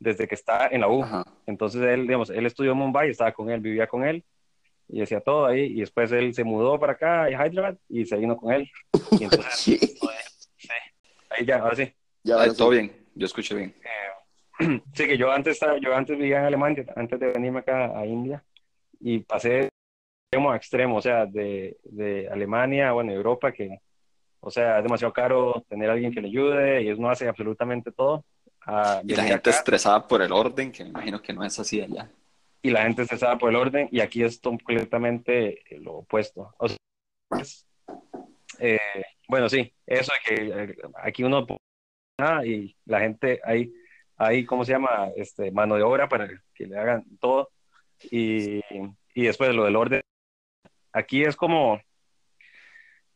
desde 0.00 0.26
que 0.26 0.34
está 0.34 0.66
en 0.66 0.80
la 0.80 0.88
U. 0.88 1.04
Entonces 1.46 1.82
él, 1.82 2.02
digamos, 2.02 2.30
él 2.30 2.46
estudió 2.46 2.72
en 2.72 2.78
Mumbai, 2.78 3.10
estaba 3.10 3.32
con 3.32 3.50
él, 3.50 3.60
vivía 3.60 3.86
con 3.86 4.04
él 4.04 4.24
y 4.92 5.02
hacía 5.02 5.20
todo 5.20 5.46
ahí. 5.46 5.64
Y 5.64 5.80
después 5.80 6.10
él 6.12 6.34
se 6.34 6.44
mudó 6.44 6.78
para 6.78 6.94
acá, 6.94 7.24
a 7.24 7.30
Hyderabad, 7.46 7.76
y 7.88 8.04
se 8.06 8.16
vino 8.16 8.36
con 8.36 8.52
él. 8.52 8.70
Y 9.12 9.24
entonces, 9.24 9.54
sí. 9.54 9.78
ahí 11.30 11.44
ya, 11.44 11.58
ahora 11.58 11.76
sí. 11.76 11.92
Ya, 12.22 12.52
todo 12.54 12.70
bien, 12.70 12.92
yo 13.14 13.26
escuché 13.26 13.54
bien. 13.54 13.74
Eh, 14.60 14.82
sí, 14.94 15.06
que 15.06 15.16
yo 15.16 15.30
antes, 15.30 15.58
yo 15.80 15.94
antes 15.94 16.18
vivía 16.18 16.40
en 16.40 16.44
Alemania, 16.46 16.84
antes 16.96 17.18
de 17.18 17.28
venirme 17.28 17.60
acá 17.60 17.98
a 17.98 18.06
India, 18.06 18.44
y 19.00 19.20
pasé 19.20 19.70
extremo 20.30 20.52
a 20.52 20.56
extremo, 20.56 20.96
o 20.96 21.02
sea, 21.02 21.26
de, 21.26 21.78
de 21.84 22.28
Alemania, 22.28 22.92
bueno, 22.92 23.12
Europa, 23.12 23.52
que, 23.52 23.80
o 24.40 24.50
sea, 24.50 24.78
es 24.78 24.84
demasiado 24.84 25.12
caro 25.12 25.64
tener 25.68 25.90
a 25.90 25.94
alguien 25.94 26.12
que 26.12 26.20
le 26.20 26.28
ayude 26.28 26.82
y 26.82 26.86
ellos 26.86 26.98
no 26.98 27.10
hacen 27.10 27.28
absolutamente 27.28 27.90
todo. 27.90 28.24
y 29.04 29.14
la 29.14 29.24
gente 29.24 29.50
estresada 29.50 30.06
por 30.06 30.22
el 30.22 30.30
orden, 30.30 30.70
que 30.70 30.84
me 30.84 30.90
imagino 30.90 31.20
que 31.20 31.32
no 31.32 31.44
es 31.44 31.58
así 31.58 31.80
allá. 31.80 32.08
Y 32.62 32.70
la 32.70 32.82
gente 32.82 33.02
estresada 33.02 33.38
por 33.38 33.50
el 33.50 33.56
orden, 33.56 33.88
y 33.90 34.00
aquí 34.00 34.22
es 34.22 34.38
completamente 34.40 35.62
lo 35.78 35.98
opuesto. 35.98 36.54
O 36.58 36.68
sea, 36.68 36.76
eh, 38.58 38.78
bueno, 39.28 39.48
sí, 39.48 39.72
eso 39.86 40.12
es 40.12 40.20
que 40.28 40.46
eh, 40.48 40.76
aquí 41.02 41.24
uno 41.24 41.46
nada 42.18 42.44
y 42.44 42.76
la 42.84 43.00
gente 43.00 43.40
ahí, 43.44 43.72
ahí, 44.16 44.44
¿cómo 44.44 44.64
se 44.64 44.72
llama? 44.72 45.08
Este, 45.16 45.50
mano 45.50 45.76
de 45.76 45.82
obra 45.82 46.08
para 46.08 46.28
que 46.54 46.66
le 46.66 46.78
hagan 46.78 47.04
todo. 47.18 47.50
Y, 48.10 48.60
y 49.14 49.24
después 49.24 49.54
lo 49.54 49.64
del 49.64 49.76
orden. 49.76 50.02
Aquí 50.92 51.22
es 51.22 51.36
como, 51.36 51.80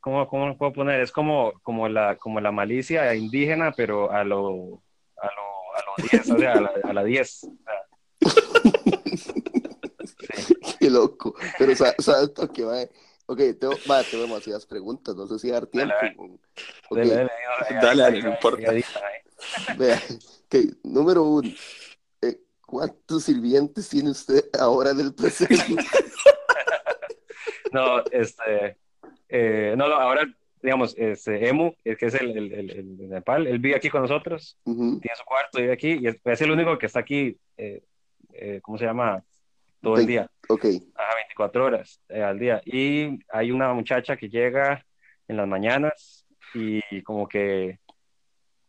¿cómo, 0.00 0.28
cómo 0.28 0.56
puedo 0.56 0.72
poner? 0.72 1.00
Es 1.00 1.12
como, 1.12 1.52
como, 1.62 1.88
la, 1.88 2.16
como 2.16 2.40
la 2.40 2.52
malicia 2.52 3.14
indígena, 3.14 3.72
pero 3.76 4.10
a 4.10 4.24
lo, 4.24 4.82
a 5.16 5.26
lo, 5.26 5.74
a 5.74 5.84
lo 5.86 6.08
10, 6.10 6.30
o 6.30 6.38
sea, 6.38 6.52
a 6.84 6.92
la 6.92 7.04
10. 7.04 7.50
Qué 10.84 10.90
loco. 10.90 11.34
Pero, 11.58 11.74
¿sabes 11.74 12.30
lo 12.36 12.52
que 12.52 12.62
va? 12.62 12.82
Ok, 13.24 13.40
tengo, 13.58 13.72
va, 13.90 14.02
tengo 14.02 14.24
demasiadas 14.24 14.66
preguntas, 14.66 15.16
no 15.16 15.26
sé 15.26 15.38
si 15.38 15.50
dar 15.50 15.66
tiempo. 15.66 16.38
Dale, 16.90 17.08
dale, 17.08 17.30
dale, 17.80 18.02
dale, 18.02 18.22
no 18.22 18.30
importa. 18.32 18.70
Vea, 19.78 20.02
okay, 20.44 20.70
número 20.82 21.22
uno, 21.22 21.48
eh, 22.20 22.38
¿cuántos 22.66 23.24
sirvientes 23.24 23.88
tiene 23.88 24.10
usted 24.10 24.44
ahora 24.58 24.90
en 24.90 25.00
el 25.00 25.14
presente? 25.14 25.56
no, 27.72 28.04
este, 28.10 28.76
eh, 29.30 29.74
no, 29.78 29.88
no, 29.88 29.94
ahora, 29.94 30.26
digamos, 30.62 30.94
este, 30.98 31.48
Emu, 31.48 31.72
que 31.82 31.96
es 31.98 32.14
el, 32.14 32.36
el, 32.36 32.52
el, 32.52 32.70
el 32.70 32.96
de 32.98 33.06
Nepal, 33.06 33.46
él 33.46 33.58
vive 33.58 33.76
aquí 33.76 33.88
con 33.88 34.02
nosotros, 34.02 34.58
tiene 34.64 35.16
su 35.16 35.24
cuarto, 35.24 35.60
vive 35.60 35.72
aquí, 35.72 35.96
y 35.98 36.08
es, 36.08 36.16
es, 36.22 36.40
el 36.42 36.50
único 36.50 36.76
que 36.76 36.86
está 36.86 37.00
aquí, 37.00 37.38
eh, 37.56 37.82
eh 38.34 38.60
¿cómo 38.62 38.76
se 38.76 38.84
llama? 38.84 39.24
Todo 39.84 39.98
el 39.98 40.06
día. 40.06 40.28
Ok. 40.48 40.64
Ajá, 40.94 41.14
24 41.16 41.64
horas 41.64 42.00
eh, 42.08 42.22
al 42.22 42.38
día. 42.38 42.60
Y 42.64 43.18
hay 43.30 43.50
una 43.50 43.72
muchacha 43.72 44.16
que 44.16 44.28
llega 44.28 44.84
en 45.28 45.36
las 45.36 45.46
mañanas 45.46 46.26
y 46.54 47.02
como 47.02 47.28
que... 47.28 47.78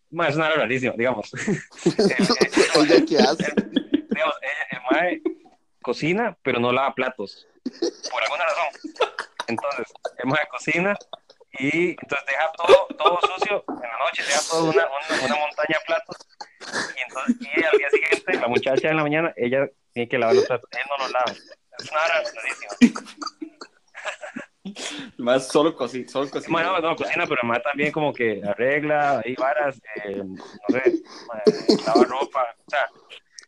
Bueno, 0.09 0.29
es 0.29 0.35
una 0.35 0.49
rarísima, 0.49 0.93
digamos. 0.97 1.31
¿Ella 1.85 3.05
qué 3.07 3.17
hace? 3.17 3.53
digamos, 4.09 4.35
ella, 4.41 4.67
el 4.71 4.79
mae 4.91 5.21
cocina, 5.81 6.37
pero 6.43 6.59
no 6.59 6.71
lava 6.71 6.93
platos. 6.93 7.47
Por 8.11 8.23
alguna 8.23 8.43
razón. 8.45 9.11
Entonces, 9.47 9.93
el 10.17 10.29
mae 10.29 10.47
cocina 10.49 10.95
y 11.59 11.91
entonces 11.91 12.25
deja 12.27 12.51
todo, 12.57 12.87
todo 12.97 13.19
sucio 13.21 13.63
en 13.69 13.89
la 13.89 13.97
noche, 13.99 14.23
deja 14.23 14.41
toda 14.49 14.63
una, 14.63 14.87
una, 14.87 15.25
una, 15.25 15.35
montaña 15.35 15.79
de 15.79 15.85
platos. 15.85 16.17
Y 16.95 17.01
entonces, 17.01 17.35
y 17.39 17.63
al 17.63 17.77
día 17.77 17.89
siguiente, 17.91 18.33
la 18.33 18.47
muchacha 18.47 18.89
en 18.89 18.97
la 18.97 19.03
mañana, 19.03 19.33
ella 19.37 19.69
tiene 19.95 20.09
que 20.09 20.17
lavar 20.17 20.35
los 20.35 20.45
platos. 20.45 20.69
Él 20.73 20.79
no 20.89 20.97
los 20.97 21.11
lava. 21.13 21.31
Es 21.31 21.89
una 21.89 22.01
hora 22.03 22.21
Más 25.17 25.47
solo, 25.47 25.73
cocina, 25.73 26.09
solo 26.09 26.29
cocina. 26.29 26.51
Bueno, 26.51 26.79
no, 26.81 26.95
cocina, 26.97 27.25
pero 27.25 27.39
además 27.41 27.63
también 27.63 27.93
como 27.93 28.13
que 28.13 28.41
arregla, 28.43 29.21
ahí 29.23 29.35
varas, 29.35 29.79
eh, 30.03 30.21
no 30.21 30.35
sé, 30.67 30.83
eh, 30.85 31.77
lava 31.87 32.03
ropa. 32.03 32.45
O 32.65 32.69
sea, 32.69 32.89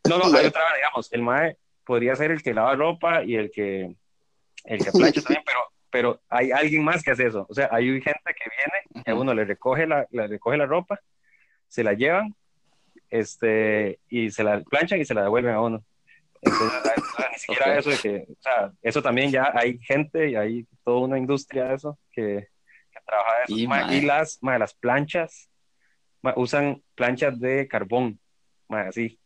no, 0.08 0.18
no, 0.18 0.38
hay 0.38 0.46
otra, 0.46 0.62
digamos, 0.74 1.12
el 1.12 1.22
mae 1.22 1.58
podría 1.84 2.16
ser 2.16 2.30
el 2.30 2.42
que 2.42 2.54
lava 2.54 2.74
ropa 2.76 3.22
y 3.24 3.34
el 3.34 3.50
que, 3.50 3.94
el 4.64 4.82
que 4.82 4.90
plancha 4.90 5.20
también, 5.20 5.42
pero 5.44 5.60
pero 5.90 6.20
hay 6.28 6.50
alguien 6.50 6.82
más 6.82 7.02
que 7.02 7.10
hace 7.10 7.26
eso. 7.26 7.46
O 7.48 7.54
sea, 7.54 7.68
hay 7.72 7.86
gente 8.00 8.20
que 8.24 8.50
viene, 8.94 9.04
que 9.04 9.10
a 9.10 9.14
uno 9.14 9.34
le 9.34 9.44
recoge 9.44 9.86
la, 9.86 10.06
le 10.10 10.26
recoge 10.26 10.56
la 10.56 10.66
ropa, 10.66 11.00
se 11.66 11.84
la 11.84 11.92
llevan, 11.92 12.34
este, 13.10 14.00
y 14.08 14.30
se 14.30 14.44
la 14.44 14.60
planchan 14.60 15.00
y 15.00 15.04
se 15.04 15.14
la 15.14 15.22
devuelven 15.22 15.54
a 15.54 15.60
uno. 15.60 15.84
Entonces, 16.42 16.92
ni 17.32 17.38
siquiera 17.38 17.66
okay. 17.66 17.78
eso 17.78 17.90
de 17.90 17.98
que, 17.98 18.32
o 18.32 18.36
sea, 18.40 18.72
eso 18.82 19.02
también 19.02 19.30
ya 19.30 19.50
hay 19.54 19.78
gente 19.78 20.30
y 20.30 20.36
hay 20.36 20.66
toda 20.84 20.98
una 21.00 21.18
industria 21.18 21.64
de 21.64 21.74
eso 21.74 21.98
que, 22.12 22.48
que 22.92 23.00
trabaja 23.04 23.38
de 23.38 23.44
eso. 23.44 23.56
Y, 23.56 23.66
ma, 23.66 23.94
y 23.94 24.00
las, 24.02 24.38
ma, 24.42 24.58
las 24.58 24.74
planchas 24.74 25.50
ma, 26.22 26.34
usan 26.36 26.82
planchas 26.94 27.38
de 27.40 27.66
carbón, 27.68 28.20
así. 28.68 29.18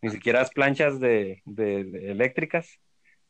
Ni 0.00 0.10
siquiera 0.10 0.40
las 0.40 0.50
planchas 0.50 1.00
de, 1.00 1.42
de, 1.44 1.84
de 1.84 2.10
eléctricas. 2.12 2.78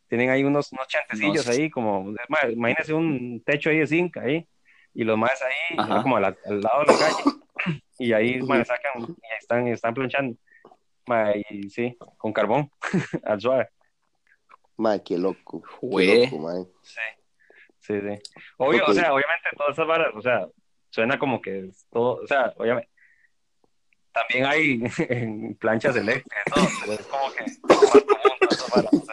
Tienen 0.09 0.31
ahí 0.31 0.45
unos, 0.45 0.71
unos 0.73 0.87
chantecillos 0.87 1.47
no. 1.47 1.53
ahí, 1.53 1.71
como, 1.71 2.15
imagínense 2.51 2.93
un 2.93 3.43
techo 3.45 3.71
ahí 3.71 3.79
de 3.79 3.87
zinc 3.87 4.17
ahí, 4.19 4.47
y 4.95 5.05
los 5.05 5.17
más 5.17 5.41
ahí, 5.43 6.03
como 6.03 6.19
al, 6.19 6.25
al, 6.27 6.61
lado 6.61 6.85
de 6.85 6.93
la 6.93 6.99
calle, 6.99 7.81
y 7.99 8.13
ahí 8.13 8.41
sacan 8.65 9.03
y 9.03 9.17
están, 9.41 9.67
están 9.69 9.95
planchando. 9.95 10.37
Ma, 11.07 11.33
y 11.37 11.69
sí, 11.69 11.97
con 12.17 12.33
carbón, 12.33 12.71
al 13.25 13.41
suave. 13.41 13.69
Ma, 14.77 14.99
qué 14.99 15.19
loco. 15.19 15.63
Qué 15.81 16.25
loco 16.25 16.39
ma. 16.39 16.55
Sí, 16.83 17.01
sí, 17.81 18.01
sí. 18.01 18.41
Obvio, 18.57 18.83
okay. 18.83 18.91
o 18.91 18.95
sea, 18.95 19.13
obviamente 19.13 19.49
todas 19.57 19.73
esas 19.73 19.87
varas, 19.87 20.15
o 20.15 20.23
sea, 20.23 20.47
suena 20.91 21.19
como 21.19 21.41
que 21.41 21.67
es 21.67 21.87
todo, 21.91 22.23
o 22.23 22.27
sea, 22.27 22.53
obviamente. 22.57 22.91
También 24.13 24.47
hay 24.47 24.83
en 25.09 25.55
planchas 25.57 25.97
eléctricas, 25.97 26.45
todo, 26.55 26.67
pero 26.81 26.93
es 26.93 27.07
como 27.07 27.33
que 27.33 27.45
común 27.61 28.91
varas, 28.91 29.07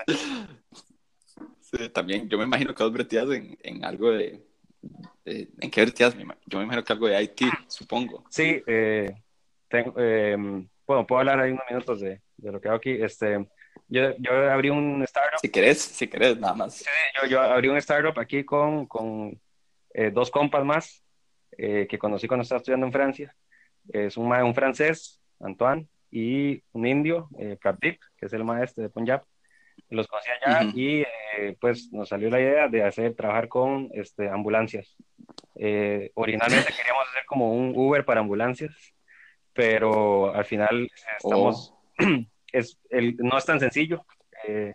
sí, 1.62 1.90
también, 1.90 2.28
yo 2.30 2.38
me 2.38 2.44
imagino 2.44 2.74
que 2.74 2.84
vos 2.84 2.92
breteas 2.92 3.30
en, 3.30 3.58
en 3.62 3.86
algo 3.86 4.12
de, 4.12 4.44
de, 5.26 5.50
¿En 5.60 5.72
qué 5.72 5.82
breteas? 5.82 6.16
Yo 6.46 6.58
me 6.58 6.64
imagino 6.64 6.84
que 6.84 6.94
algo 6.94 7.08
de 7.08 7.24
IT, 7.24 7.42
supongo. 7.68 8.26
Sí, 8.30 8.62
eh, 8.66 9.24
tengo... 9.68 9.94
Eh, 9.98 10.66
bueno, 10.90 11.06
puedo 11.06 11.20
hablar 11.20 11.40
ahí 11.40 11.52
unos 11.52 11.66
minutos 11.70 12.02
de, 12.02 12.20
de, 12.38 12.52
lo 12.52 12.60
que 12.60 12.68
hago 12.68 12.78
aquí. 12.78 12.98
Este, 13.00 13.46
yo, 13.88 14.18
yo 14.18 14.52
abrí 14.52 14.72
un 14.72 15.04
startup. 15.04 15.38
Si 15.40 15.48
querés, 15.50 15.80
si 15.80 16.08
querés, 16.08 16.40
nada 16.40 16.56
más. 16.56 16.78
Sí, 16.78 16.86
yo, 17.22 17.28
yo 17.28 17.42
abrí 17.42 17.68
un 17.68 17.78
startup 17.78 18.18
aquí 18.20 18.44
con, 18.44 18.88
con 18.88 19.40
eh, 19.94 20.10
dos 20.10 20.32
compas 20.32 20.66
más 20.66 21.06
eh, 21.60 21.86
que 21.88 22.00
conocí 22.00 22.28
cuando 22.28 22.42
estaba 22.42 22.58
estudiando 22.58 22.88
en 22.88 22.92
Francia. 22.92 23.36
Es 23.94 24.18
un, 24.18 24.34
un 24.34 24.56
francés, 24.56 25.22
Antoine, 25.40 25.88
y 26.10 26.64
un 26.72 26.88
indio, 26.88 27.30
eh, 27.38 27.56
Pradeep, 27.62 28.00
que 28.18 28.26
es 28.26 28.34
el 28.34 28.44
maestro 28.44 28.82
de 28.82 28.90
Punjab. 28.90 29.22
Los 29.92 30.08
conocí 30.08 30.30
allá 30.42 30.66
uh 30.66 30.72
-huh. 30.72 30.74
y 30.76 31.02
eh, 31.38 31.56
pues 31.62 31.94
nos 31.94 32.10
salió 32.10 32.32
la 32.32 32.42
idea 32.42 32.68
de 32.68 32.82
hacer, 32.84 33.14
trabajar 33.14 33.48
con 33.48 33.92
este, 33.94 34.28
ambulancias. 34.28 34.98
Eh, 35.54 36.10
originalmente 36.16 36.74
queríamos 36.74 37.08
hacer 37.10 37.26
como 37.28 37.54
un 37.54 37.74
Uber 37.76 38.04
para 38.04 38.22
ambulancias 38.22 38.96
pero 39.60 40.34
al 40.34 40.46
final 40.46 40.90
estamos, 41.18 41.74
oh. 42.00 42.06
es, 42.54 42.80
el, 42.90 43.18
no 43.18 43.38
es 43.38 43.44
tan 43.44 43.60
sencillo 43.60 44.06
eh, 44.48 44.74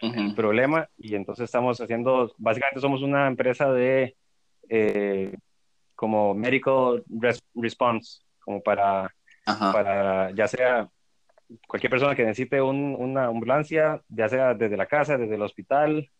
el, 0.00 0.08
uh 0.08 0.14
-huh. 0.14 0.28
el, 0.30 0.34
problema 0.34 0.88
y 0.96 1.14
entonces 1.14 1.44
estamos 1.44 1.78
haciendo, 1.78 2.32
básicamente 2.38 2.80
somos 2.80 3.02
una 3.02 3.26
empresa 3.26 3.70
de 3.70 4.16
eh, 4.70 5.36
como 5.94 6.32
medical 6.32 7.04
res 7.20 7.42
response, 7.54 8.22
como 8.42 8.62
para, 8.62 9.14
Ajá. 9.44 9.72
para 9.72 10.30
ya 10.30 10.48
sea 10.48 10.88
cualquier 11.68 11.90
persona 11.90 12.14
que 12.14 12.24
necesite 12.24 12.62
un, 12.62 12.96
una 12.98 13.26
ambulancia, 13.26 14.00
ya 14.08 14.30
sea 14.30 14.54
desde 14.54 14.78
la 14.78 14.86
casa, 14.86 15.18
desde 15.18 15.34
el 15.34 15.42
hospital, 15.42 16.10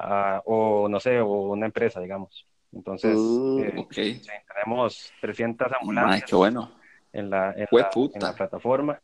uh, 0.00 0.40
o 0.44 0.88
no 0.88 0.98
sé, 0.98 1.20
o 1.20 1.52
una 1.52 1.66
empresa, 1.66 2.00
digamos. 2.00 2.44
Entonces, 2.72 3.16
uh, 3.16 3.60
eh, 3.60 3.74
okay. 3.76 4.20
tenemos 4.52 5.12
300 5.20 5.68
ambulancias. 5.80 6.22
Ay, 6.22 6.28
qué 6.28 6.34
bueno 6.34 6.76
en 7.16 7.30
la, 7.30 7.52
en 7.52 7.66
la, 7.70 7.90
en 7.94 8.20
la 8.20 8.34
plataforma, 8.34 9.00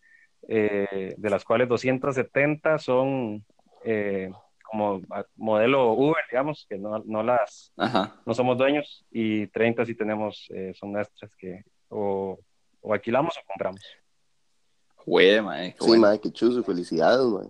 eh, 0.47 1.15
de 1.17 1.31
las 1.31 1.45
cuales 1.45 1.69
270 1.69 2.79
son 2.79 3.45
eh, 3.85 4.31
como 4.63 5.01
modelo 5.37 5.93
Uber, 5.93 6.23
digamos, 6.31 6.67
que 6.69 6.79
no, 6.79 7.03
no 7.05 7.23
las, 7.23 7.73
Ajá. 7.77 8.21
no 8.27 8.35
somos 8.35 8.59
dueños, 8.59 9.05
y 9.11 9.47
30 9.49 9.87
sí 9.87 9.95
tenemos, 9.95 10.47
eh, 10.51 10.73
son 10.75 10.93
nuestras 10.93 11.35
que 11.37 11.65
o, 11.89 12.39
o, 12.81 12.93
alquilamos 12.93 13.35
o 13.37 13.41
compramos. 13.47 13.83
Jue, 14.97 15.41
mae, 15.43 15.73
sí, 15.73 15.87
bueno. 15.87 16.03
mae, 16.03 16.21
qué 16.21 16.31
chuzo, 16.31 16.63
felicidades, 16.63 17.27
mae. 17.27 17.49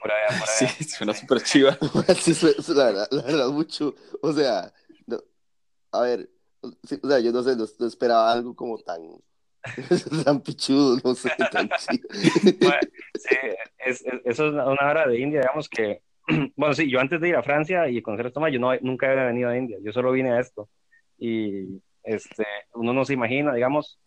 Por 0.00 0.12
allá, 0.12 0.38
por 0.38 0.48
allá. 0.48 0.68
Sí, 0.68 0.84
suena 0.84 1.14
súper 1.14 1.42
chiva. 1.42 1.76
la, 1.80 2.84
verdad, 2.84 3.08
la 3.10 3.22
verdad, 3.22 3.48
mucho, 3.48 3.94
o 4.20 4.32
sea, 4.32 4.72
no, 5.06 5.18
a 5.92 6.00
ver, 6.02 6.30
o 6.62 7.08
sea, 7.08 7.18
yo 7.18 7.32
no 7.32 7.42
sé, 7.42 7.56
no, 7.56 7.64
no 7.78 7.86
esperaba 7.86 8.30
algo 8.30 8.54
como 8.54 8.78
tan 8.78 9.00
tan 10.24 10.40
pichudo, 10.40 10.98
no 11.04 11.14
sé, 11.14 11.30
tan 11.50 11.68
chido. 11.68 12.08
Bueno, 12.60 12.80
sí, 13.14 13.36
es, 13.78 14.04
es, 14.04 14.20
eso 14.24 14.46
es 14.48 14.52
una 14.52 14.64
hora 14.64 15.06
de 15.06 15.18
India, 15.18 15.40
digamos 15.40 15.68
que, 15.68 16.00
bueno, 16.56 16.74
sí, 16.74 16.90
yo 16.90 17.00
antes 17.00 17.20
de 17.20 17.28
ir 17.28 17.36
a 17.36 17.42
Francia 17.42 17.88
y 17.88 18.02
conocer 18.02 18.26
esto 18.26 18.40
más, 18.40 18.52
yo 18.52 18.58
no, 18.58 18.74
nunca 18.80 19.10
había 19.10 19.24
venido 19.24 19.48
a 19.48 19.56
India, 19.56 19.78
yo 19.82 19.92
solo 19.92 20.12
vine 20.12 20.32
a 20.32 20.40
esto. 20.40 20.68
Y 21.18 21.80
este, 22.02 22.44
uno 22.74 22.92
no 22.92 23.04
se 23.04 23.14
imagina, 23.14 23.54
digamos, 23.54 23.98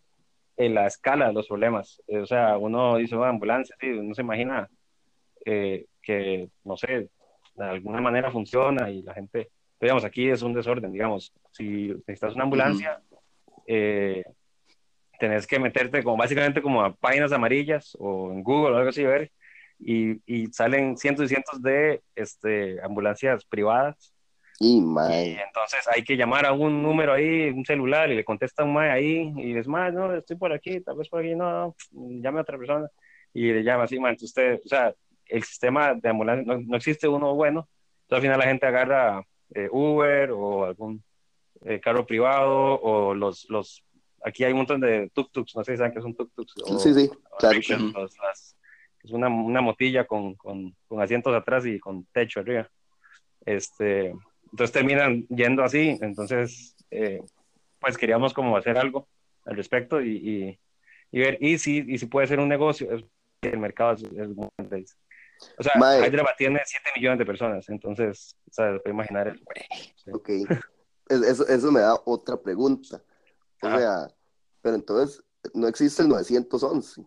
en 0.56 0.74
la 0.74 0.86
escala 0.86 1.28
de 1.28 1.32
los 1.32 1.48
problemas. 1.48 2.02
O 2.06 2.26
sea, 2.26 2.58
uno 2.58 2.96
dice, 2.96 3.16
oh, 3.16 3.24
ambulancia, 3.24 3.74
sí, 3.80 3.88
uno 3.88 4.14
se 4.14 4.22
imagina 4.22 4.68
eh, 5.44 5.86
que, 6.02 6.48
no 6.64 6.76
sé, 6.76 7.08
de 7.54 7.64
alguna 7.64 8.00
manera 8.00 8.30
funciona 8.30 8.90
y 8.90 9.02
la 9.02 9.14
gente, 9.14 9.50
digamos, 9.80 10.04
aquí 10.04 10.28
es 10.28 10.42
un 10.42 10.52
desorden, 10.52 10.92
digamos, 10.92 11.32
si 11.50 11.88
necesitas 12.06 12.34
una 12.34 12.44
ambulancia, 12.44 13.00
uh 13.10 13.14
-huh. 13.14 13.20
eh, 13.66 14.24
tenés 15.20 15.46
que 15.46 15.60
meterte 15.60 16.02
como 16.02 16.16
básicamente 16.16 16.62
como 16.62 16.82
a 16.82 16.94
páginas 16.94 17.30
amarillas 17.30 17.96
o 18.00 18.32
en 18.32 18.42
Google 18.42 18.74
o 18.74 18.76
algo 18.78 18.88
así, 18.88 19.04
ver, 19.04 19.30
y, 19.78 20.20
y 20.26 20.46
salen 20.48 20.96
cientos 20.96 21.26
y 21.26 21.28
cientos 21.28 21.62
de 21.62 22.02
este, 22.16 22.82
ambulancias 22.82 23.44
privadas. 23.44 24.14
Y, 24.58 25.38
entonces 25.38 25.88
hay 25.88 26.02
que 26.02 26.16
llamar 26.16 26.44
a 26.44 26.52
un 26.52 26.82
número 26.82 27.14
ahí, 27.14 27.48
un 27.48 27.64
celular, 27.64 28.10
y 28.10 28.16
le 28.16 28.24
contesta 28.24 28.64
un 28.64 28.74
mae 28.74 28.90
ahí, 28.90 29.32
y 29.36 29.54
les 29.54 29.66
más, 29.66 29.92
no, 29.92 30.14
estoy 30.14 30.36
por 30.36 30.52
aquí, 30.52 30.80
tal 30.80 30.96
vez 30.96 31.08
por 31.08 31.20
aquí, 31.20 31.34
no, 31.34 31.74
llame 31.92 32.38
a 32.38 32.42
otra 32.42 32.58
persona, 32.58 32.88
y 33.32 33.52
le 33.52 33.62
llama 33.62 33.84
así, 33.84 33.98
man, 33.98 34.16
usted, 34.20 34.60
o 34.62 34.68
sea, 34.68 34.94
el 35.26 35.42
sistema 35.44 35.94
de 35.94 36.08
ambulancia, 36.08 36.44
no, 36.44 36.76
existe 36.76 37.08
uno 37.08 37.34
bueno, 37.34 37.68
entonces 38.02 38.16
al 38.16 38.22
final 38.22 38.38
la 38.38 38.46
gente 38.46 38.66
agarra 38.66 39.24
eh, 39.54 39.68
Uber 39.70 40.30
o 40.32 40.66
algún 40.66 41.02
eh, 41.64 41.80
carro 41.80 42.04
privado, 42.04 42.80
o 42.82 43.14
los, 43.14 43.48
los, 43.48 43.82
aquí 44.24 44.44
hay 44.44 44.52
un 44.52 44.58
montón 44.58 44.80
de 44.80 45.10
tuk-tuks, 45.12 45.54
no 45.54 45.64
sé 45.64 45.72
si 45.72 45.78
saben 45.78 45.92
qué 45.92 45.98
es 45.98 46.04
un 46.04 46.16
tuk-tuk. 46.16 46.46
Sí, 46.78 46.94
sí, 46.94 47.10
claro. 47.38 47.58
es 47.58 49.10
una, 49.10 49.28
una 49.28 49.60
motilla 49.60 50.06
con, 50.06 50.34
con, 50.34 50.74
con 50.86 51.00
asientos 51.00 51.34
atrás 51.34 51.64
y 51.66 51.78
con 51.78 52.04
techo 52.06 52.40
arriba. 52.40 52.68
Este, 53.44 54.14
entonces 54.50 54.72
terminan 54.72 55.26
yendo 55.28 55.62
así, 55.62 55.98
entonces 56.00 56.76
eh, 56.90 57.22
pues 57.80 57.96
queríamos 57.96 58.34
como 58.34 58.56
hacer 58.56 58.76
algo 58.76 59.08
al 59.46 59.56
respecto 59.56 60.00
y, 60.02 60.58
y, 61.10 61.18
ver, 61.18 61.38
y 61.40 61.58
si, 61.58 61.84
y 61.86 61.98
si 61.98 62.06
puede 62.06 62.26
ser 62.26 62.40
un 62.40 62.48
negocio, 62.48 62.88
el 63.40 63.58
mercado 63.58 63.94
es, 63.94 64.02
muy 64.02 64.48
O 65.56 65.62
sea, 65.62 65.72
Hyderabad 66.06 66.32
tiene 66.36 66.60
7 66.64 66.90
millones 66.96 67.18
de 67.18 67.26
personas, 67.26 67.68
entonces, 67.70 68.36
¿sabes? 68.50 68.82
Puede 68.82 68.94
imaginar 68.94 69.28
el 69.28 69.42
Ok, 70.12 70.28
eso, 71.08 71.48
eso 71.48 71.72
me 71.72 71.80
da 71.80 71.94
otra 72.04 72.36
pregunta. 72.36 73.02
O 73.62 73.78
sea, 73.78 74.08
pero 74.62 74.76
entonces, 74.76 75.22
¿no 75.54 75.68
existe 75.68 76.02
el 76.02 76.08
911? 76.08 77.02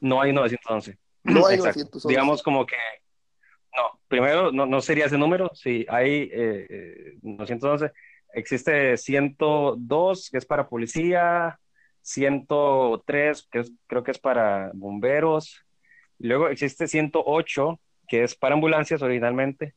No 0.00 0.20
hay 0.20 0.32
911. 0.32 0.98
No 1.24 1.46
hay 1.46 1.58
911. 1.58 2.08
Digamos 2.08 2.42
como 2.42 2.66
que 2.66 2.76
no, 3.76 4.00
primero 4.08 4.52
no, 4.52 4.66
no 4.66 4.80
sería 4.80 5.06
ese 5.06 5.18
número, 5.18 5.50
si 5.54 5.84
hay 5.88 6.30
eh, 6.32 7.18
911, 7.22 7.86
eh, 7.86 7.92
existe 8.34 8.96
102 8.96 10.30
que 10.30 10.38
es 10.38 10.46
para 10.46 10.68
policía, 10.68 11.60
103 12.02 13.48
que 13.50 13.64
creo 13.86 14.02
que 14.02 14.12
es 14.12 14.18
para 14.18 14.70
bomberos, 14.74 15.64
luego 16.18 16.48
existe 16.48 16.88
108 16.88 17.80
que 18.08 18.22
es 18.22 18.34
para 18.34 18.54
ambulancias 18.54 19.02
originalmente, 19.02 19.74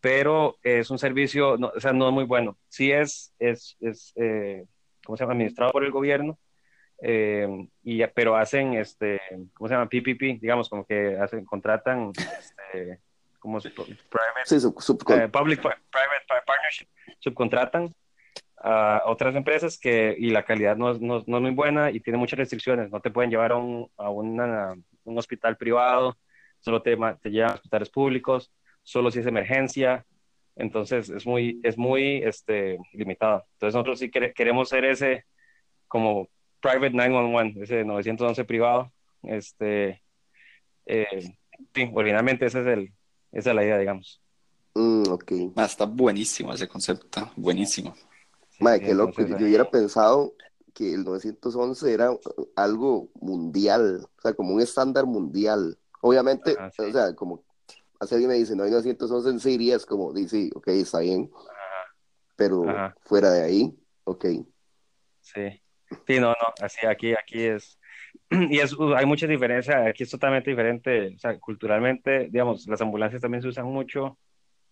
pero 0.00 0.56
es 0.62 0.90
un 0.90 0.98
servicio, 0.98 1.56
no, 1.56 1.72
o 1.74 1.80
sea, 1.80 1.92
no 1.92 2.08
es 2.08 2.14
muy 2.14 2.24
bueno. 2.24 2.56
Sí 2.68 2.92
es, 2.92 3.34
es, 3.38 3.76
es 3.80 4.12
eh, 4.16 4.64
¿cómo 5.04 5.16
se 5.16 5.24
llama? 5.24 5.32
Administrado 5.32 5.72
por 5.72 5.84
el 5.84 5.90
gobierno, 5.90 6.38
eh, 7.00 7.48
y, 7.82 8.04
pero 8.08 8.36
hacen, 8.36 8.74
este, 8.74 9.20
¿cómo 9.54 9.68
se 9.68 9.74
llama? 9.74 9.88
PPP, 9.88 10.40
digamos, 10.40 10.68
como 10.68 10.84
que 10.84 11.16
hacen, 11.16 11.44
contratan, 11.44 12.12
este, 12.16 13.00
como 13.38 13.58
private, 13.60 15.24
eh, 15.24 15.28
public 15.28 15.60
private 15.60 16.44
partnership, 16.44 16.88
subcontratan 17.20 17.94
a 18.60 19.02
otras 19.06 19.34
empresas 19.36 19.78
que 19.78 20.16
y 20.18 20.30
la 20.30 20.44
calidad 20.44 20.76
no, 20.76 20.92
no, 20.94 21.22
no, 21.26 21.36
es 21.36 21.42
muy 21.42 21.52
buena 21.52 21.90
y 21.92 22.00
tiene 22.00 22.18
muchas 22.18 22.38
restricciones. 22.38 22.90
No 22.90 23.00
te 23.00 23.10
pueden 23.10 23.30
llevar 23.30 23.52
a 23.52 23.56
un, 23.56 23.88
a 23.96 24.10
una, 24.10 24.74
un 25.04 25.18
hospital 25.18 25.56
privado, 25.56 26.18
solo 26.58 26.82
te, 26.82 26.96
te 27.22 27.30
llevan 27.30 27.52
a 27.52 27.54
hospitales 27.54 27.88
públicos, 27.90 28.52
solo 28.88 29.10
si 29.10 29.18
es 29.20 29.26
emergencia. 29.26 30.06
Entonces 30.56 31.10
es 31.10 31.26
muy, 31.26 31.60
es 31.62 31.76
muy 31.76 32.22
este, 32.24 32.78
limitado. 32.94 33.44
Entonces 33.52 33.74
nosotros 33.74 33.98
sí 33.98 34.10
queremos 34.10 34.70
ser 34.70 34.86
ese 34.86 35.26
como 35.86 36.28
private 36.60 36.90
911, 36.90 37.62
ese 37.62 37.84
911 37.84 38.44
privado. 38.44 38.90
Este, 39.22 40.02
eh, 40.86 41.34
sí, 41.74 41.90
originalmente 41.92 42.46
ese 42.46 42.60
es 42.62 42.66
el, 42.66 42.92
esa 43.30 43.50
es 43.50 43.56
la 43.56 43.64
idea, 43.64 43.78
digamos. 43.78 44.22
Mm, 44.74 45.10
ok. 45.10 45.32
Ah, 45.56 45.66
está 45.66 45.84
buenísimo 45.84 46.54
ese 46.54 46.66
concepto, 46.66 47.30
buenísimo. 47.36 47.94
Madre, 48.58 48.80
qué 48.80 48.94
loco. 48.94 49.22
Yo 49.22 49.36
hubiera 49.36 49.70
pensado 49.70 50.32
que 50.74 50.94
el 50.94 51.04
911 51.04 51.92
era 51.92 52.10
algo 52.56 53.10
mundial, 53.20 54.08
o 54.16 54.20
sea, 54.22 54.32
como 54.32 54.54
un 54.54 54.62
estándar 54.62 55.04
mundial. 55.04 55.78
Obviamente, 56.00 56.56
o 56.56 56.92
sea, 56.92 57.14
como 57.14 57.42
hace 58.00 58.14
alguien 58.14 58.30
me 58.30 58.36
dice, 58.36 58.54
no 58.54 58.64
hay 58.64 58.70
911 58.70 59.30
en 59.30 59.40
Siria, 59.40 59.76
es 59.76 59.86
como, 59.86 60.12
dice, 60.12 60.50
ok, 60.54 60.68
está 60.68 61.00
bien, 61.00 61.30
pero 62.36 62.64
fuera 63.02 63.30
de 63.30 63.42
ahí, 63.42 63.78
ok. 64.04 64.26
Sí, 65.20 65.62
sí, 66.06 66.20
no, 66.20 66.28
no, 66.28 66.36
así 66.60 66.86
aquí, 66.86 67.12
aquí 67.12 67.44
es, 67.44 67.78
y 68.30 68.58
es, 68.60 68.76
hay 68.96 69.06
mucha 69.06 69.26
diferencia, 69.26 69.86
aquí 69.86 70.04
es 70.04 70.10
totalmente 70.10 70.50
diferente, 70.50 71.14
o 71.14 71.18
sea, 71.18 71.38
culturalmente, 71.38 72.28
digamos, 72.30 72.66
las 72.66 72.80
ambulancias 72.80 73.22
también 73.22 73.42
se 73.42 73.48
usan 73.48 73.66
mucho 73.66 74.18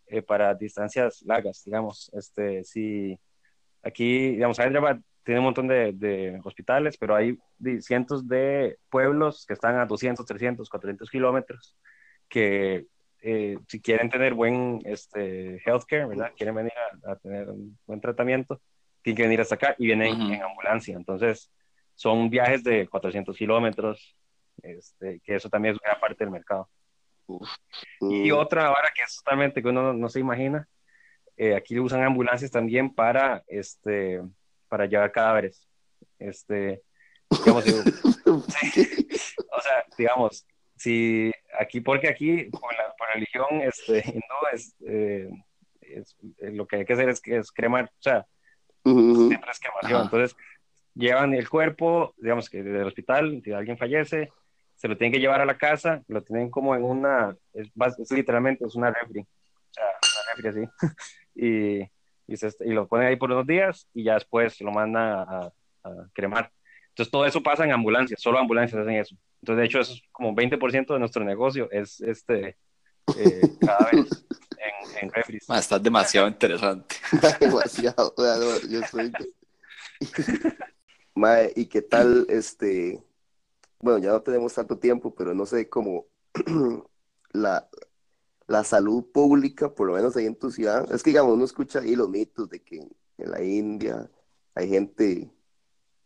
eh, 0.07 0.23
para 0.23 0.55
distancias 0.55 1.23
largas, 1.23 1.63
digamos, 1.65 2.11
este, 2.15 2.63
si 2.65 3.19
aquí, 3.83 4.31
digamos, 4.31 4.59
Hyderabad 4.59 4.99
tiene 5.25 5.41
un 5.41 5.47
montón 5.47 5.67
de, 5.67 5.93
de, 5.93 6.41
hospitales, 6.45 6.97
pero 6.97 7.17
hay 7.17 7.37
cientos 7.81 8.29
de 8.29 8.79
pueblos 8.89 9.45
que 9.45 9.55
están 9.55 9.77
a 9.77 9.87
200, 9.87 10.25
300, 10.25 10.71
400 10.71 11.11
kilómetros, 11.11 11.77
que 12.29 12.87
eh, 13.29 13.59
si 13.67 13.81
quieren 13.81 14.09
tener 14.09 14.35
buen 14.35 14.81
este, 14.85 15.61
healthcare, 15.67 16.07
¿verdad? 16.07 16.31
Quieren 16.37 16.55
venir 16.55 16.73
a, 17.05 17.17
tener 17.17 17.51
un 17.51 17.77
buen 17.85 18.01
tratamiento, 18.01 18.61
tienen 19.03 19.17
que 19.17 19.23
venir 19.25 19.41
hasta 19.41 19.57
acá 19.57 19.75
y 19.79 19.87
vienen 19.87 20.21
en 20.33 20.43
ambulancia. 20.43 20.95
Entonces, 20.95 21.51
son 21.97 22.31
viajes 22.31 22.63
de 22.63 22.87
400 22.87 23.37
kilómetros, 23.37 24.17
este, 24.63 25.21
que 25.25 25.35
eso 25.35 25.51
también 25.51 25.75
es 25.75 25.81
una 25.85 25.99
parte 25.99 26.23
del 26.23 26.31
mercado. 26.31 26.71
Y 28.01 28.31
otra 28.31 28.67
ahora 28.67 28.93
que 28.95 29.03
es 29.03 29.17
totalmente 29.17 29.61
que 29.61 29.69
uno 29.71 29.93
no, 29.93 30.09
se 30.09 30.21
imagina, 30.21 30.69
eh, 31.37 31.57
aquí 31.57 31.81
usan 31.81 32.05
ambulancias 32.05 32.53
también 32.53 32.95
para, 32.95 33.43
este, 33.49 34.23
para 34.69 34.87
llevar 34.87 35.11
cadáveres. 35.11 35.67
Este, 36.21 36.81
digamos, 37.29 37.65
o 38.27 39.61
sea, 39.61 39.85
digamos, 39.99 40.47
si 40.77 41.33
aquí, 41.59 41.81
porque 41.81 42.09
aquí, 42.09 42.45
por 42.45 42.73
la, 42.73 42.86
religión 43.17 43.61
este, 43.63 43.99
hindú, 44.07 44.23
es, 44.53 44.75
eh, 44.87 45.31
es, 45.81 46.17
eh, 46.39 46.51
lo 46.53 46.67
que 46.67 46.77
hay 46.77 46.85
que 46.85 46.93
hacer 46.93 47.09
es, 47.09 47.21
es 47.25 47.51
cremar, 47.53 47.85
o 47.85 48.03
sea, 48.03 48.27
siempre 48.85 49.51
es 49.51 49.61
cremación. 49.61 50.03
Entonces, 50.05 50.37
llevan 50.95 51.35
el 51.35 51.49
cuerpo, 51.49 52.15
digamos 52.17 52.49
que 52.49 52.63
del 52.63 52.87
hospital, 52.87 53.41
si 53.45 53.53
alguien 53.53 53.79
fallece, 53.79 54.31
se 54.75 54.89
lo 54.89 54.97
tienen 54.97 55.13
que 55.13 55.21
llevar 55.21 55.41
a 55.41 55.47
la 55.47 55.59
casa, 55.59 56.03
lo 56.09 56.23
tienen 56.23 56.51
como 56.51 56.75
en 56.75 56.85
una, 56.85 57.37
es, 57.53 57.71
literalmente 58.11 58.65
es 58.65 58.75
una 58.75 58.91
refri, 58.91 59.21
o 59.21 59.27
sea, 59.71 59.85
una 59.85 60.35
refri 60.35 60.49
así, 60.49 60.71
y, 61.35 62.33
y, 62.33 62.37
se, 62.37 62.51
y, 62.61 62.73
lo 62.73 62.87
ponen 62.87 63.09
ahí 63.09 63.17
por 63.17 63.31
unos 63.31 63.47
días 63.47 63.89
y 63.95 64.05
ya 64.05 64.15
después 64.15 64.61
lo 64.61 64.73
mandan 64.73 65.27
a, 65.29 65.53
cremar. 66.13 66.51
Entonces 66.89 67.13
todo 67.13 67.27
eso 67.27 67.45
pasa 67.45 67.65
en 67.65 67.71
ambulancias, 67.71 68.21
solo 68.21 68.39
ambulancias 68.39 68.81
hacen 68.81 68.97
eso. 68.97 69.15
Entonces 69.41 69.61
de 69.61 69.67
hecho 69.67 69.81
es 69.81 70.03
como 70.11 70.35
20% 70.35 70.95
de 70.95 70.99
nuestro 70.99 71.25
negocio, 71.25 71.71
es 71.71 72.01
este, 72.01 72.57
eh, 73.17 73.57
cada 73.61 73.91
vez 73.91 74.07
en, 74.59 75.05
en 75.05 75.11
refris. 75.13 75.49
Está 75.49 75.79
demasiado 75.79 76.29
interesante. 76.29 76.97
demasiado, 77.41 78.15
yo 78.69 78.81
soy... 78.91 79.13
Mae, 81.15 81.53
¿y 81.57 81.67
qué 81.67 81.81
tal 81.81 82.27
este? 82.29 83.03
Bueno, 83.81 83.99
ya 83.99 84.11
no 84.11 84.21
tenemos 84.21 84.53
tanto 84.53 84.79
tiempo, 84.79 85.15
pero 85.15 85.33
no 85.33 85.47
sé 85.47 85.69
cómo 85.69 86.07
la, 87.33 87.69
la 88.47 88.65
salud 88.65 89.05
pública, 89.13 89.75
por 89.75 89.87
lo 89.87 89.95
menos 89.95 90.15
ahí 90.17 90.27
en 90.27 90.37
tu 90.37 90.51
ciudad. 90.51 90.93
Es 90.93 91.03
que, 91.03 91.11
digamos, 91.11 91.33
uno 91.33 91.45
escucha 91.45 91.81
ahí 91.81 91.97
los 91.97 92.11
mitos 92.11 92.51
de 92.51 92.63
que 92.63 92.77
en 92.79 93.31
la 93.31 93.43
India 93.43 94.11
hay 94.55 94.69
gente 94.69 95.31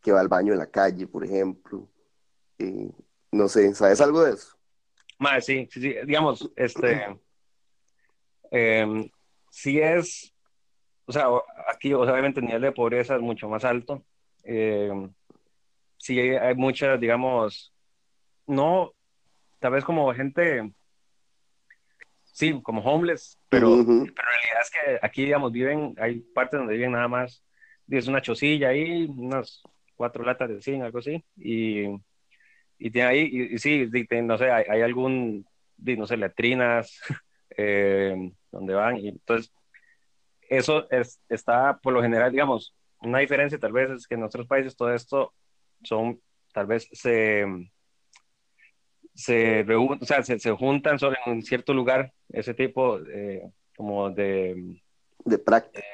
que 0.00 0.12
va 0.12 0.20
al 0.20 0.28
baño 0.28 0.52
en 0.52 0.60
la 0.60 0.70
calle, 0.70 1.06
por 1.08 1.24
ejemplo. 1.24 1.88
no 3.32 3.48
sé, 3.48 3.74
¿sabes 3.74 4.00
algo 4.00 4.22
de 4.22 4.34
eso? 4.34 4.59
Mae, 5.20 5.40
sí, 5.40 5.68
sí, 5.70 5.80
sí, 5.80 5.94
digamos, 6.04 6.50
este. 6.56 7.06
Em, 8.50 9.08
sí 9.48 9.78
es. 9.78 10.34
O 11.06 11.12
sea, 11.12 11.26
aquí, 11.72 11.92
obviamente, 11.92 12.40
el 12.40 12.46
nivel 12.46 12.62
de 12.62 12.72
pobreza 12.72 13.14
es 13.14 13.22
mucho 13.22 13.48
más 13.48 13.64
alto 13.64 14.04
eh, 14.44 15.08
sí 15.96 16.18
hay 16.18 16.54
muchas, 16.54 16.98
digamos, 17.00 17.72
no, 18.46 18.92
tal 19.58 19.72
vez 19.72 19.84
como 19.84 20.12
gente, 20.14 20.72
sí, 22.24 22.60
como 22.62 22.82
homeless, 22.82 23.38
pero, 23.48 23.68
pero 23.68 23.80
en 23.80 24.14
realidad 24.16 24.62
es 24.62 24.70
que 24.70 25.06
aquí, 25.06 25.24
digamos, 25.24 25.52
viven, 25.52 25.94
hay 25.98 26.20
partes 26.20 26.58
donde 26.58 26.74
viven 26.74 26.92
nada 26.92 27.08
más, 27.08 27.44
es 27.88 28.08
una 28.08 28.22
chocilla 28.22 28.68
ahí, 28.68 29.06
unas 29.06 29.62
cuatro 29.94 30.24
latas 30.24 30.48
de 30.48 30.62
zinc, 30.62 30.82
algo 30.82 30.98
así, 30.98 31.22
y, 31.36 31.86
y 32.80 32.90
tiene 32.90 33.08
ahí, 33.08 33.48
y, 33.52 33.58
sí, 33.58 33.88
no 34.22 34.38
sé, 34.38 34.50
hay, 34.50 34.80
algún, 34.80 35.46
no 35.76 36.06
sé, 36.06 36.16
letrinas, 36.16 36.98
eh, 37.56 38.32
donde 38.50 38.74
van, 38.74 38.96
y 38.96 39.08
entonces, 39.08 39.52
eso 40.48 40.90
es, 40.90 41.20
está 41.28 41.78
por 41.78 41.92
lo 41.92 42.02
general, 42.02 42.32
digamos, 42.32 42.74
una 43.02 43.18
diferencia 43.18 43.58
tal 43.58 43.72
vez 43.72 43.90
es 43.90 44.06
que 44.06 44.14
en 44.14 44.24
otros 44.24 44.46
países 44.46 44.74
todo 44.76 44.92
esto 44.94 45.34
son, 45.84 46.20
tal 46.52 46.66
vez 46.66 46.88
se, 46.90 47.44
se, 49.14 49.66
o 49.74 49.98
sea, 50.00 50.22
se, 50.22 50.50
juntan 50.52 50.98
solo 50.98 51.16
en 51.26 51.32
un 51.34 51.42
cierto 51.42 51.74
lugar, 51.74 52.12
ese 52.30 52.54
tipo, 52.54 52.98
como 53.76 54.10
de... 54.10 54.80
De 55.22 55.38
práctica. 55.38 55.84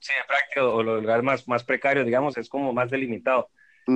sí, 0.00 0.12
de 0.12 0.26
práctica, 0.26 0.66
o 0.66 0.82
los 0.82 1.00
lugares 1.00 1.24
más, 1.24 1.46
más 1.46 1.62
precarios, 1.62 2.04
digamos, 2.04 2.36
es 2.36 2.48
como 2.48 2.72
más 2.72 2.90
delimitado. 2.90 3.48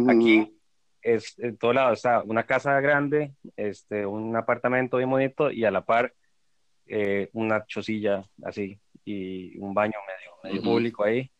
Aquí 0.09 0.62
es 1.03 1.39
en 1.39 1.57
todo 1.57 1.73
lado 1.73 1.93
está 1.93 2.23
una 2.23 2.45
casa 2.45 2.81
grande, 2.81 3.35
este, 3.57 4.07
un 4.07 4.35
apartamento 4.37 4.97
bien 4.99 5.11
bonito 5.11 5.51
y 5.51 5.65
a 5.65 5.71
la 5.71 5.85
par 5.85 6.15
eh, 6.87 7.29
una 7.33 7.65
chocilla 7.67 8.23
así 8.45 8.79
y 9.05 9.59
un 9.59 9.75
baño 9.75 9.99
medio, 10.07 10.55
medio 10.55 10.63
público 10.63 11.05
ahí. 11.05 11.31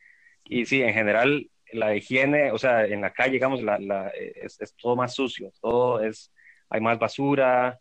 Y 0.45 0.67
sí, 0.67 0.83
en 0.83 0.95
general 0.95 1.49
la 1.73 1.95
higiene, 1.95 2.53
o 2.53 2.59
sea, 2.59 2.85
en 2.85 3.01
la 3.01 3.13
calle, 3.13 3.33
digamos, 3.33 3.63
la, 3.63 3.79
la, 3.79 4.09
es, 4.09 4.61
es, 4.61 4.75
todo 4.77 4.97
más 4.97 5.15
sucio, 5.15 5.53
todo 5.61 6.01
es, 6.01 6.33
hay 6.69 6.81
más 6.81 6.99
basura, 6.99 7.81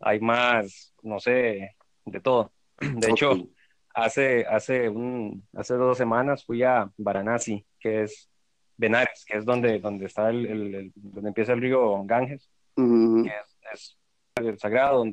hay 0.00 0.20
más, 0.20 0.94
no 1.02 1.20
sé, 1.20 1.76
de 2.04 2.20
todo. 2.20 2.52
De 2.80 3.10
hecho, 3.10 3.48
hace, 3.94 4.44
hace, 4.46 4.88
un, 4.88 5.46
hace 5.54 5.74
dos 5.74 5.98
semanas 5.98 6.44
fui 6.44 6.62
a 6.62 6.90
Varanasi, 6.96 7.64
que 7.78 8.02
es 8.02 8.30
Benares, 8.78 9.24
que 9.26 9.36
es 9.36 9.44
donde, 9.44 9.80
donde 9.80 10.06
está 10.06 10.30
el, 10.30 10.46
el, 10.46 10.92
donde 10.94 11.28
empieza 11.28 11.52
el 11.52 11.60
río 11.60 12.02
Ganges, 12.04 12.48
que 12.74 13.32
es, 13.72 13.96
es, 14.36 14.60
sagrado, 14.60 15.04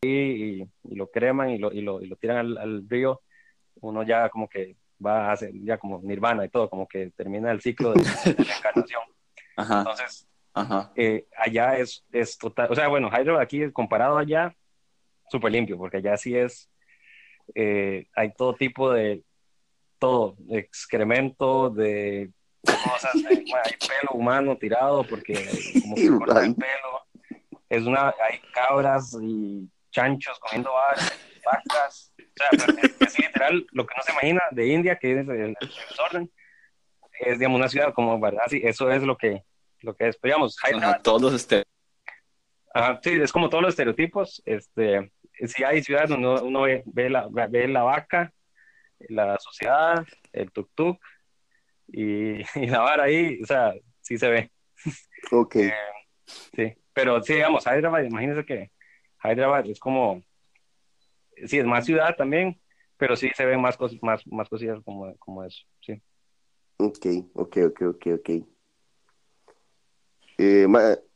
y, 0.00 0.62
y, 0.62 0.68
lo 0.84 1.10
creman 1.10 1.50
y 1.50 1.58
lo, 1.58 1.72
y 1.72 1.82
lo, 1.82 2.00
y 2.00 2.06
lo 2.06 2.16
tiran 2.16 2.38
al, 2.38 2.58
al, 2.58 2.88
río, 2.88 3.22
uno 3.80 4.04
ya 4.04 4.28
como 4.28 4.48
que 4.48 4.76
va 5.04 5.28
a 5.28 5.32
hacer 5.32 5.50
ya 5.64 5.78
como 5.78 6.00
nirvana 6.00 6.44
y 6.44 6.48
todo, 6.48 6.70
como 6.70 6.86
que 6.86 7.10
termina 7.10 7.50
el 7.50 7.60
ciclo 7.60 7.92
de, 7.92 8.00
de 8.00 8.44
la 8.44 8.56
encarnación. 8.58 9.02
Entonces, 9.58 10.28
Ajá. 10.54 10.90
Eh, 10.96 11.26
allá 11.36 11.76
es, 11.76 12.02
es 12.12 12.38
total, 12.38 12.68
o 12.70 12.74
sea, 12.74 12.88
bueno, 12.88 13.10
Hydro 13.10 13.38
aquí 13.38 13.70
comparado 13.72 14.16
allá, 14.16 14.56
súper 15.28 15.52
limpio, 15.52 15.76
porque 15.76 15.98
allá 15.98 16.16
sí 16.16 16.34
es, 16.34 16.70
eh, 17.54 18.06
hay 18.14 18.32
todo 18.32 18.54
tipo 18.54 18.90
de, 18.90 19.22
todo, 19.98 20.36
de 20.38 20.58
excremento, 20.58 21.70
de 21.70 22.30
cosas, 22.62 23.12
de, 23.14 23.28
hay 23.28 23.72
pelo 23.78 24.12
humano 24.12 24.56
tirado, 24.56 25.04
porque 25.04 25.48
como 25.82 25.96
se 25.96 26.08
corta 26.08 26.44
el 26.44 26.54
pelo, 26.54 27.06
es 27.68 27.82
una, 27.84 28.08
hay 28.08 28.40
cabras 28.52 29.16
y 29.20 29.68
chanchos 29.90 30.38
comiendo 30.38 30.70
vacas, 31.44 32.12
o 32.18 32.56
sea, 32.56 32.76
es, 32.82 33.18
literal 33.18 33.66
lo 33.72 33.86
que 33.86 33.94
no 33.96 34.02
se 34.02 34.12
imagina 34.12 34.42
de 34.50 34.68
India, 34.68 34.98
que 34.98 35.20
es 35.20 35.28
el, 35.28 35.56
desorden, 35.60 36.30
es, 37.20 37.38
digamos, 37.38 37.58
una 37.58 37.68
ciudad 37.68 37.94
como, 37.94 38.20
¿verdad? 38.20 38.42
Sí, 38.48 38.60
eso 38.62 38.90
es 38.90 39.02
lo 39.02 39.16
que, 39.16 39.42
lo 39.80 39.96
que 39.96 40.08
es, 40.08 40.18
digamos, 40.22 40.56
todos 41.02 41.22
los 41.22 41.34
estereotipos. 41.34 41.72
sí, 43.02 43.10
es 43.22 43.32
como 43.32 43.48
todos 43.48 43.62
los 43.62 43.70
estereotipos. 43.70 44.42
Este, 44.44 45.10
si 45.46 45.64
hay 45.64 45.82
ciudades 45.82 46.10
donde 46.10 46.28
uno, 46.28 46.62
ve, 46.62 46.82
ve, 46.86 47.08
la, 47.08 47.26
ve 47.30 47.68
la 47.68 47.84
vaca, 47.84 48.32
la 49.08 49.38
sociedad, 49.38 50.04
el 50.32 50.52
tuk-tuk 50.52 50.98
y, 51.88 52.40
y, 52.60 52.66
la 52.66 52.80
vara 52.80 53.04
ahí, 53.04 53.40
o 53.42 53.46
sea, 53.46 53.74
sí 54.00 54.18
se 54.18 54.28
ve. 54.28 54.50
Ok. 55.32 55.56
Eh, 55.56 55.72
sí, 56.54 56.74
pero 56.92 57.22
sí, 57.22 57.34
digamos, 57.34 57.64
Hyderabad, 57.64 58.02
imagínense 58.02 58.44
que 58.44 58.70
Hyderabad 59.22 59.66
es 59.68 59.80
como, 59.80 60.22
sí, 61.46 61.58
es 61.58 61.66
más 61.66 61.84
ciudad 61.84 62.14
también, 62.16 62.60
pero 62.96 63.16
sí 63.16 63.30
se 63.34 63.44
ven 63.44 63.60
más, 63.60 63.76
cosas, 63.76 63.98
más, 64.02 64.26
más 64.26 64.48
cosillas 64.48 64.80
como, 64.84 65.14
como 65.16 65.44
eso, 65.44 65.64
sí. 65.80 66.00
Ok, 66.78 67.06
ok, 67.34 67.56
ok, 67.68 67.82
ok, 67.82 68.06
ok. 68.18 68.30
Eh, 70.38 70.66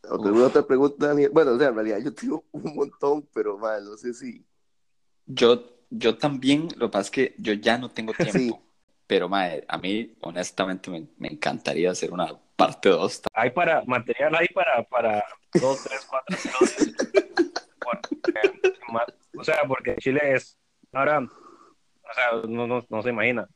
¿Alguna 0.02 0.46
otra 0.46 0.66
pregunta, 0.66 1.08
Daniel? 1.08 1.30
Bueno, 1.32 1.52
o 1.52 1.58
sea, 1.58 1.68
en 1.68 1.74
realidad 1.74 1.98
yo 1.98 2.14
tengo 2.14 2.44
un 2.52 2.74
montón, 2.74 3.28
pero 3.34 3.58
ma, 3.58 3.78
no 3.80 3.96
sé 3.96 4.14
si. 4.14 4.44
Yo, 5.26 5.62
yo 5.90 6.16
también, 6.16 6.68
lo 6.76 6.88
que 6.88 6.92
pasa 6.92 7.07
es 7.07 7.11
que 7.11 7.35
yo 7.38 7.53
ya 7.53 7.76
no 7.79 7.90
tengo 7.90 8.12
tiempo. 8.33 8.62
Pero 9.07 9.29
ma, 9.29 9.48
a 9.66 9.79
mí, 9.79 10.14
honestamente, 10.20 10.88
me, 10.90 11.05
me 11.18 11.29
encantaría 11.29 11.90
hacer 11.90 12.12
una 12.12 12.29
parte 12.55 12.88
2. 12.90 13.22
Hay 13.35 13.50
para 13.50 13.83
material 13.85 14.35
ahí 14.37 14.46
para, 14.55 14.85
para 14.85 15.24
dos, 15.61 15.83
tres, 15.83 16.07
cuatro 16.09 16.37
o 19.37 19.44
sea, 19.44 19.62
porque 19.66 19.96
Chile 19.96 20.35
es. 20.35 20.57
Ahora, 20.92 21.20
o 21.20 22.14
sea, 22.14 22.48
no, 22.48 22.66
no, 22.66 22.85
no 22.88 23.03
se 23.03 23.11
imagina. 23.11 23.48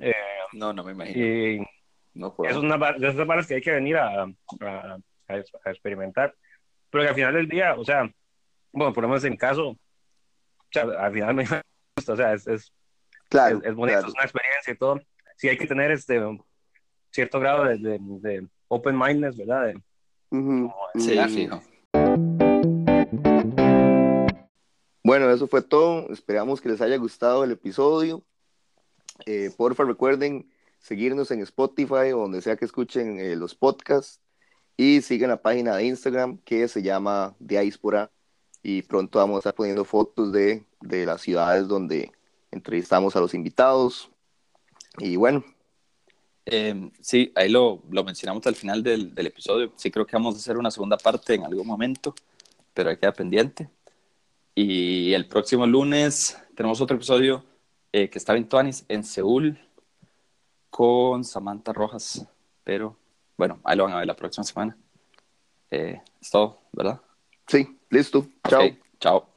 Eh, 0.00 0.12
no, 0.52 0.72
no 0.72 0.82
me 0.82 0.92
imagino. 0.92 1.24
Y, 1.24 1.66
no 2.14 2.34
Es 2.44 2.56
una 2.56 2.76
de 2.76 3.08
esas 3.08 3.46
que 3.46 3.54
hay 3.54 3.60
que 3.60 3.72
venir 3.72 3.96
a, 3.96 4.24
a, 4.24 4.98
a, 5.28 5.70
experimentar. 5.70 6.34
Pero 6.90 7.04
que 7.04 7.08
al 7.08 7.14
final 7.14 7.34
del 7.34 7.48
día, 7.48 7.74
o 7.76 7.84
sea, 7.84 8.10
bueno, 8.72 8.92
por 8.92 9.02
lo 9.02 9.08
menos 9.08 9.24
en 9.24 9.36
caso, 9.36 9.76
sea, 10.72 10.82
al 10.82 11.12
final 11.12 11.34
me 11.34 11.44
gusta, 11.96 12.12
o 12.12 12.16
sea, 12.16 12.32
es, 12.32 12.46
es, 12.46 12.72
claro, 13.28 13.60
es, 13.62 13.74
bonito, 13.74 13.98
claro. 13.98 14.08
es 14.08 14.14
una 14.14 14.24
experiencia 14.24 14.72
y 14.72 14.76
todo. 14.76 15.00
Sí 15.36 15.48
hay 15.48 15.56
que 15.56 15.66
tener 15.66 15.90
este 15.90 16.20
cierto 17.10 17.40
grado 17.40 17.64
de, 17.64 17.78
de, 17.78 17.98
de 18.00 18.48
open 18.68 18.96
mindedness, 18.96 19.36
¿verdad? 19.36 19.66
De, 19.66 19.76
uh 20.30 20.36
-huh. 20.36 20.72
Sí, 20.96 21.18
fijo. 21.34 21.62
Bueno, 25.02 25.30
eso 25.30 25.48
fue 25.48 25.62
todo. 25.62 26.10
Esperamos 26.12 26.60
que 26.60 26.68
les 26.68 26.80
haya 26.80 26.96
gustado 26.96 27.42
el 27.42 27.50
episodio. 27.52 28.22
Eh, 29.26 29.50
porfa, 29.56 29.84
recuerden 29.84 30.48
seguirnos 30.78 31.30
en 31.30 31.40
Spotify 31.40 32.12
o 32.14 32.18
donde 32.18 32.42
sea 32.42 32.56
que 32.56 32.64
escuchen 32.64 33.18
eh, 33.18 33.36
los 33.36 33.54
podcasts 33.54 34.20
y 34.76 35.02
sigan 35.02 35.30
la 35.30 35.42
página 35.42 35.76
de 35.76 35.84
Instagram 35.84 36.38
que 36.38 36.68
se 36.68 36.82
llama 36.82 37.34
Diáspora 37.38 38.10
y 38.62 38.82
pronto 38.82 39.18
vamos 39.18 39.36
a 39.36 39.38
estar 39.40 39.54
poniendo 39.54 39.84
fotos 39.84 40.32
de, 40.32 40.64
de 40.80 41.06
las 41.06 41.20
ciudades 41.22 41.66
donde 41.68 42.12
entrevistamos 42.50 43.16
a 43.16 43.20
los 43.20 43.34
invitados 43.34 44.10
y 44.98 45.16
bueno. 45.16 45.44
Eh, 46.46 46.90
sí, 47.00 47.32
ahí 47.36 47.48
lo, 47.48 47.82
lo, 47.90 48.02
mencionamos 48.02 48.44
al 48.46 48.56
final 48.56 48.82
del, 48.82 49.14
del, 49.14 49.26
episodio. 49.26 49.72
Sí 49.76 49.90
creo 49.90 50.06
que 50.06 50.16
vamos 50.16 50.34
a 50.34 50.38
hacer 50.38 50.56
una 50.56 50.70
segunda 50.70 50.96
parte 50.96 51.34
en 51.34 51.44
algún 51.44 51.66
momento, 51.66 52.14
pero 52.74 52.90
ahí 52.90 52.96
queda 52.96 53.12
pendiente. 53.12 53.68
Y 54.54 55.12
el 55.12 55.28
próximo 55.28 55.66
lunes 55.66 56.36
tenemos 56.56 56.80
otro 56.80 56.96
episodio 56.96 57.44
eh, 57.92 58.10
que 58.10 58.18
está 58.18 58.36
en 58.36 58.48
Tuanis, 58.48 58.84
en 58.88 59.04
Seúl, 59.04 59.58
con 60.70 61.24
Samantha 61.24 61.72
Rojas, 61.72 62.26
pero 62.64 62.96
bueno, 63.36 63.60
ahí 63.64 63.76
lo 63.76 63.84
van 63.84 63.92
a 63.94 63.98
ver 63.98 64.06
la 64.06 64.16
próxima 64.16 64.44
semana. 64.44 64.76
Eh, 65.70 66.00
es 66.20 66.30
todo, 66.30 66.60
¿verdad? 66.72 67.00
Sí, 67.46 67.78
listo. 67.90 68.26
Chao. 68.48 68.60
Okay, 68.60 68.76
chao. 68.98 69.28